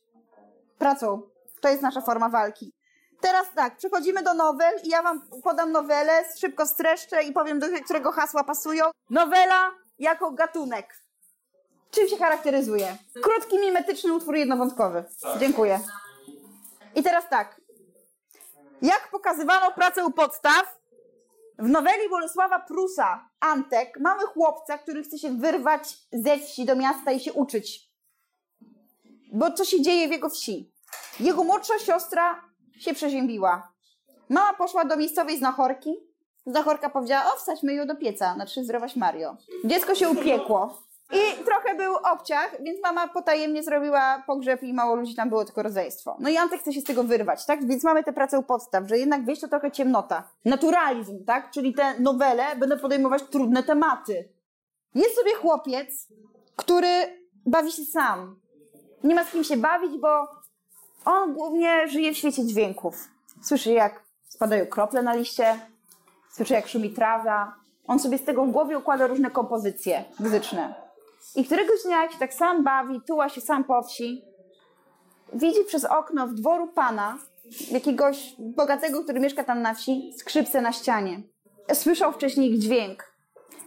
[0.77, 1.21] Pracą.
[1.61, 2.73] To jest nasza forma walki.
[3.21, 7.67] Teraz tak, przechodzimy do nowel i ja wam podam nowelę, szybko streszczę i powiem, do
[7.83, 8.85] którego hasła pasują.
[9.09, 11.03] Nowela jako gatunek.
[11.91, 12.97] Czym się charakteryzuje?
[13.23, 15.03] Krótki, mimetyczny utwór jednowątkowy.
[15.39, 15.79] Dziękuję.
[16.95, 17.61] I teraz tak.
[18.81, 20.79] Jak pokazywano pracę u podstaw,
[21.59, 27.11] w noweli Bolesława Prusa, Antek, mamy chłopca, który chce się wyrwać ze wsi do miasta
[27.11, 27.89] i się uczyć.
[29.33, 30.71] Bo co się dzieje w jego wsi?
[31.19, 32.41] Jego młodsza siostra
[32.79, 33.73] się przeziębiła.
[34.29, 35.95] Mama poszła do miejscowej znachorki.
[36.45, 39.37] Znachorka powiedziała, o wsadźmy ją do pieca, znaczy zdrowaś Mario.
[39.63, 40.84] Dziecko się upiekło.
[41.11, 45.63] I trochę był obciach, więc mama potajemnie zrobiła pogrzeb i mało ludzi tam było, tylko
[45.63, 46.17] rodzeństwo.
[46.19, 47.67] No i Antek chce się z tego wyrwać, tak?
[47.67, 50.23] Więc mamy tę pracę u podstaw, że jednak wieś to trochę ciemnota.
[50.45, 51.51] Naturalizm, tak?
[51.51, 54.29] Czyli te nowele będą podejmować trudne tematy.
[54.95, 56.07] Jest sobie chłopiec,
[56.55, 56.87] który
[57.45, 58.39] bawi się sam.
[59.03, 60.27] Nie ma z kim się bawić, bo
[61.05, 63.07] on głównie żyje w świecie dźwięków.
[63.41, 65.59] Słyszy jak spadają krople na liście,
[66.31, 67.55] słyszy jak szumi trawa.
[67.87, 70.84] On sobie z tego w głowie układa różne kompozycje muzyczne.
[71.35, 74.25] I któregoś dnia, jak się tak sam bawi, tuła się sam po wsi,
[75.33, 77.17] widzi przez okno w dworu pana,
[77.71, 81.21] jakiegoś bogatego, który mieszka tam na wsi, skrzypce na ścianie.
[81.73, 83.13] Słyszał wcześniej ich dźwięk,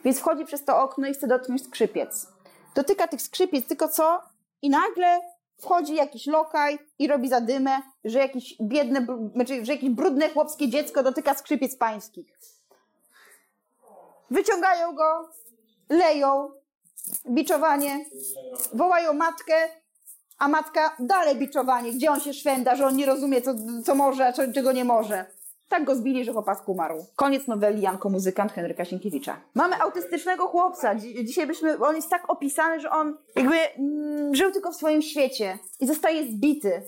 [0.05, 2.27] więc wchodzi przez to okno i chce dotknąć skrzypiec.
[2.75, 4.23] Dotyka tych skrzypiec, tylko co?
[4.63, 5.21] I nagle
[5.59, 11.03] wchodzi jakiś lokaj i robi zadymę, że jakieś biedne, znaczy, że jakieś brudne chłopskie dziecko
[11.03, 12.39] dotyka skrzypiec pańskich.
[14.31, 15.29] Wyciągają go,
[15.89, 16.51] leją,
[17.31, 18.05] biczowanie,
[18.73, 19.55] wołają matkę,
[20.39, 23.55] a matka dalej biczowanie, gdzie on się szwenda, że on nie rozumie, co,
[23.85, 25.27] co może, czego nie może.
[25.69, 27.07] Tak go zbili, że chłopak umarł.
[27.17, 29.41] Koniec noweli Janko Muzykant Henryka Sienkiewicza.
[29.55, 30.95] Mamy autystycznego chłopca.
[31.25, 35.59] Dzisiaj byśmy, on jest tak opisany, że on jakby mm, żył tylko w swoim świecie
[35.81, 36.83] i zostaje zbity,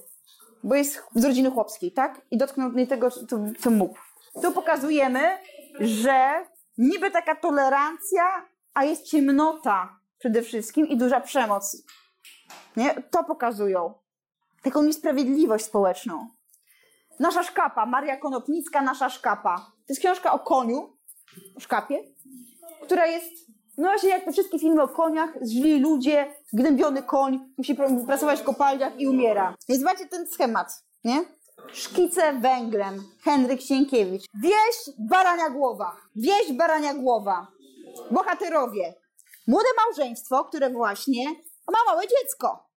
[0.62, 2.20] bo jest z rodziny chłopskiej, tak?
[2.30, 3.98] I dotknął nie tego, co, co mógł.
[4.42, 5.20] Tu pokazujemy,
[5.80, 6.46] że
[6.78, 8.22] niby taka tolerancja,
[8.74, 11.82] a jest ciemnota przede wszystkim i duża przemoc.
[12.76, 13.02] Nie?
[13.10, 13.94] To pokazują.
[14.62, 16.28] Taką niesprawiedliwość społeczną.
[17.20, 19.56] Nasza szkapa, Maria Konopnicka, Nasza szkapa.
[19.56, 20.96] To jest książka o koniu,
[21.56, 21.98] o szkapie,
[22.82, 23.32] która jest,
[23.78, 27.74] no właśnie jak te wszystkie filmy o koniach, źli ludzie, gnębiony koń, musi
[28.06, 29.54] pracować w kopalniach i umiera.
[29.68, 31.24] Więc zobaczcie ten schemat, nie?
[31.72, 34.24] Szkice węglem, Henryk Sienkiewicz.
[34.42, 37.46] Wieś Barania Głowa, wieś Barania Głowa.
[38.10, 38.94] Bohaterowie,
[39.50, 41.24] Młode małżeństwo, które właśnie
[41.72, 42.68] ma małe dziecko.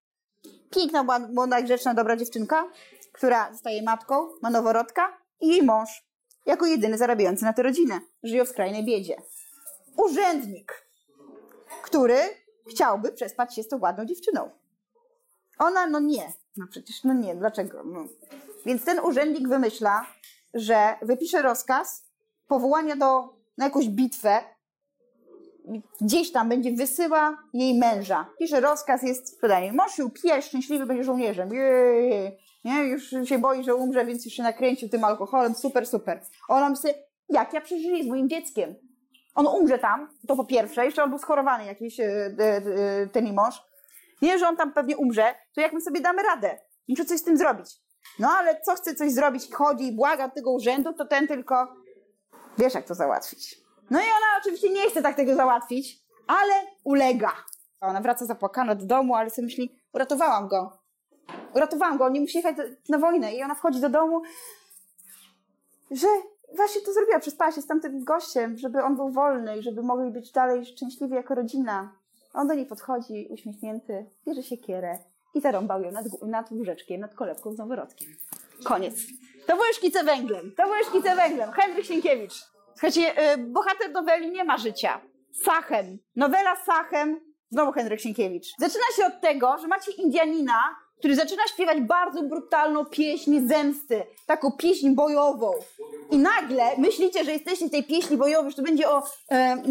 [0.70, 2.70] Piękna, młoda, grzeczna, dobra dziewczynka,
[3.12, 6.06] która zostaje matką, ma noworodka i jej mąż,
[6.46, 8.00] jako jedyny zarabiający na tę rodzinę.
[8.22, 9.16] Żyją w skrajnej biedzie.
[9.96, 10.88] Urzędnik,
[11.82, 12.18] który
[12.70, 14.50] chciałby przespać się z tą ładną dziewczyną.
[15.58, 16.32] Ona, no nie.
[16.56, 17.82] No przecież, no nie, dlaczego?
[17.84, 18.04] No.
[18.66, 20.06] Więc ten urzędnik wymyśla,
[20.54, 22.04] że wypisze rozkaz
[22.48, 24.53] powołania do, na jakąś bitwę
[26.00, 28.26] gdzieś tam będzie wysyła jej męża.
[28.38, 29.72] Pisze rozkaz jest sprzedanie.
[29.72, 31.54] Mąż się upija, szczęśliwy, będzie żołnierzem.
[31.54, 32.38] Jej.
[32.64, 35.54] Nie, już się boi, że umrze, więc już się nakręcił tym alkoholem.
[35.54, 36.20] Super, super.
[36.48, 36.90] Ona myśli,
[37.28, 38.74] jak ja przeżyję z moim dzieckiem?
[39.34, 43.34] On umrze tam, to po pierwsze, jeszcze on był schorowany jakiś, e, e, ten jej
[43.34, 43.62] mąż.
[44.22, 46.58] Nie, że on tam pewnie umrze, to jak my sobie damy radę?
[46.88, 47.66] Muszę coś z tym zrobić.
[48.18, 51.76] No ale co chce coś zrobić, chodzi i błaga od tego urzędu, to ten tylko
[52.58, 53.63] wiesz jak to załatwić.
[53.90, 56.54] No i ona oczywiście nie chce tak tego załatwić, ale
[56.84, 57.32] ulega.
[57.80, 60.78] Ona wraca zapłakana do domu, ale sobie myśli, uratowałam go.
[61.54, 62.56] Uratowałam go, on nie musi jechać
[62.88, 63.34] na wojnę.
[63.34, 64.22] I ona wchodzi do domu,
[65.90, 66.06] że
[66.56, 70.10] właśnie to zrobiła, przespała się z tamtym gościem, żeby on był wolny i żeby mogli
[70.10, 71.92] być dalej szczęśliwi jako rodzina.
[72.34, 74.98] On do niej podchodzi, uśmiechnięty, bierze się kierę
[75.34, 78.08] i zarąbał ją nad, nad łóżeczkiem, nad kolebką z noworodkiem.
[78.64, 78.94] Koniec.
[79.46, 80.52] To były szkice węglem.
[80.56, 81.52] To były szkice węglem.
[81.52, 82.53] Henryk Sienkiewicz.
[82.74, 85.00] Słuchajcie, y, bohater noweli nie ma życia.
[85.44, 85.98] Sachem.
[86.16, 87.20] Nowela Sachem.
[87.50, 88.46] Znowu Henryk Sienkiewicz.
[88.58, 94.06] Zaczyna się od tego, że macie Indianina, który zaczyna śpiewać bardzo brutalną pieśń zemsty.
[94.26, 95.52] Taką pieśń bojową.
[96.10, 99.62] I nagle myślicie, że jesteście w tej pieśni bojowej, że to będzie o, e,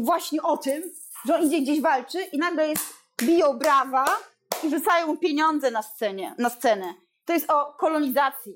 [0.00, 0.82] właśnie o tym,
[1.26, 4.04] że on idzie gdzieś walczy i nagle jest, biją brawa
[4.64, 6.94] i rzucają mu pieniądze na, scenie, na scenę.
[7.24, 8.54] To jest o kolonizacji.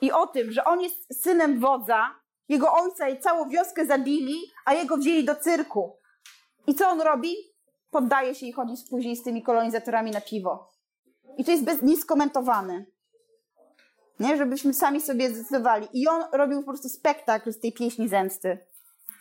[0.00, 2.14] I o tym, że on jest synem wodza,
[2.48, 5.96] jego ojca i całą wioskę zabili, a jego wzięli do cyrku.
[6.66, 7.34] I co on robi?
[7.90, 10.70] Poddaje się i chodzi później z tymi kolonizatorami na piwo.
[11.38, 12.84] I to jest bez, nieskomentowane.
[14.20, 14.36] Nie?
[14.36, 15.88] Żebyśmy sami sobie zdecydowali.
[15.92, 18.58] I on robił po prostu spektakl z tej pieśni zemsty.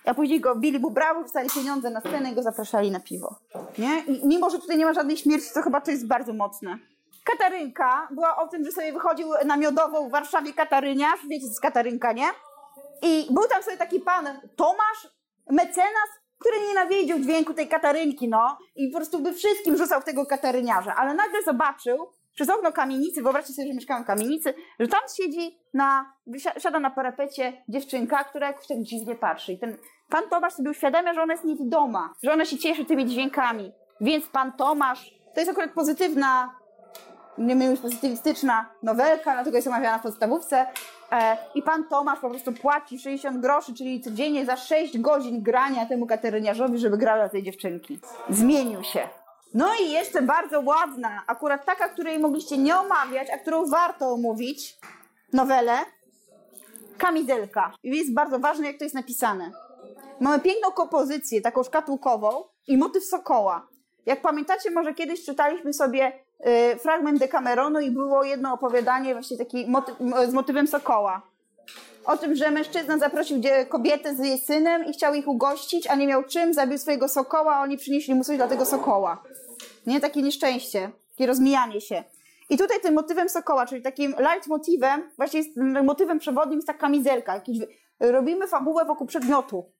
[0.06, 3.36] A później go bili mu brawo, wstali pieniądze na scenę i go zapraszali na piwo.
[3.78, 4.00] Nie?
[4.00, 6.78] I mimo, że tutaj nie ma żadnej śmierci, to chyba to jest bardzo mocne.
[7.24, 11.20] Katarynka była o tym, że sobie wychodził na miodową w Warszawie Kataryniarz.
[11.30, 12.28] Wiecie, jest Katarynka, nie?
[13.04, 15.08] I był tam sobie taki pan Tomasz,
[15.50, 18.58] mecenas, który nienawidził dźwięku tej Katarynki, no.
[18.76, 20.96] I po prostu by wszystkim rzucał w tego Kataryniarza.
[20.96, 25.60] Ale nagle zobaczył przez okno kamienicy, wyobraźcie sobie, że mieszkałem w kamienicy, że tam siedzi
[25.74, 26.14] na,
[26.58, 29.54] siada na parapecie dziewczynka, która jakoś tak dziwnie patrzy.
[29.54, 29.78] I ten
[30.10, 33.72] pan Tomasz sobie uświadamia, że ona jest niewidoma, że ona się cieszy tymi dźwiękami.
[34.02, 36.64] Więc pan Tomasz, to jest akurat pozytywna
[37.38, 40.66] nie wiem, już pozytywistyczna nowelka, dlatego jest omawiana w podstawówce.
[41.14, 45.86] E, I pan Tomasz po prostu płaci 60 groszy, czyli codziennie za 6 godzin grania
[45.86, 48.00] temu kateryniarzowi, żeby grał dla tej dziewczynki.
[48.30, 49.10] Zmienił się.
[49.54, 54.78] No i jeszcze bardzo ładna, akurat taka, której mogliście nie omawiać, a którą warto omówić,
[55.34, 55.78] nowelę,
[56.98, 57.74] Kamizelka.
[57.84, 59.52] I jest bardzo ważne, jak to jest napisane.
[60.20, 63.68] Mamy piękną kompozycję, taką szkatułkową i motyw sokoła.
[64.06, 66.12] Jak pamiętacie, może kiedyś czytaliśmy sobie
[66.80, 69.96] fragment Dekameronu i było jedno opowiadanie właśnie taki motyw,
[70.30, 71.22] z motywem sokoła.
[72.06, 76.08] O tym, że mężczyzna zaprosił kobietę z jej synem i chciał ich ugościć, a nie
[76.08, 79.24] miał czym, zabił swojego sokoła, a oni przynieśli mu coś dla tego sokoła.
[79.88, 80.00] Nie?
[80.00, 82.04] Takie nieszczęście, takie rozmijanie się.
[82.50, 87.34] I tutaj tym motywem sokoła, czyli takim leitmotivem, właśnie jest motywem przewodnim jest ta kamizelka.
[87.36, 87.58] Jakiś,
[88.00, 89.72] robimy fabułę wokół przedmiotu.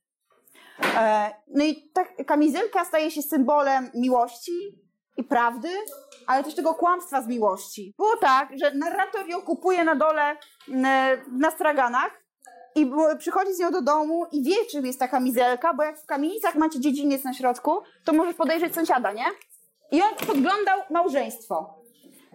[0.98, 4.83] E, no i ta kamizelka staje się symbolem miłości
[5.18, 5.70] i prawdy,
[6.28, 7.94] ale też tego kłamstwa z miłości.
[7.98, 10.38] Było tak, że narrator ją kupuje na dole
[11.32, 12.12] na straganach
[12.76, 16.06] i przychodzi z nią do domu i wie, czym jest ta kamizelka, bo jak w
[16.06, 19.26] kamienicach macie dziedziniec na środku, to możesz podejrzeć sąsiada, nie?
[19.92, 21.84] I on podglądał małżeństwo,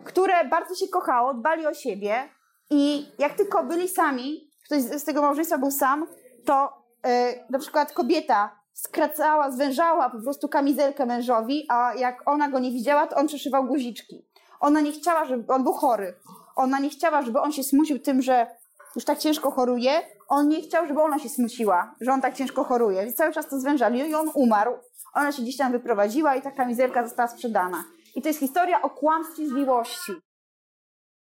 [0.04, 2.28] które bardzo się kochało, dbali o siebie
[2.70, 6.06] i jak tylko byli sami, ktoś z tego małżeństwa był sam,
[6.44, 12.58] to E, na przykład kobieta skracała, zwężała po prostu kamizelkę mężowi, a jak ona go
[12.58, 14.26] nie widziała, to on przeszywał guziczki.
[14.60, 16.14] Ona nie chciała, żeby on był chory.
[16.56, 18.46] Ona nie chciała, żeby on się smucił tym, że
[18.94, 20.02] już tak ciężko choruje.
[20.28, 23.04] On nie chciał, żeby ona się smuciła, że on tak ciężko choruje.
[23.04, 24.72] Więc cały czas to zwężali i on umarł.
[25.14, 27.84] Ona się gdzieś tam wyprowadziła i ta kamizelka została sprzedana.
[28.14, 30.12] I to jest historia o kłamstwie z miłości.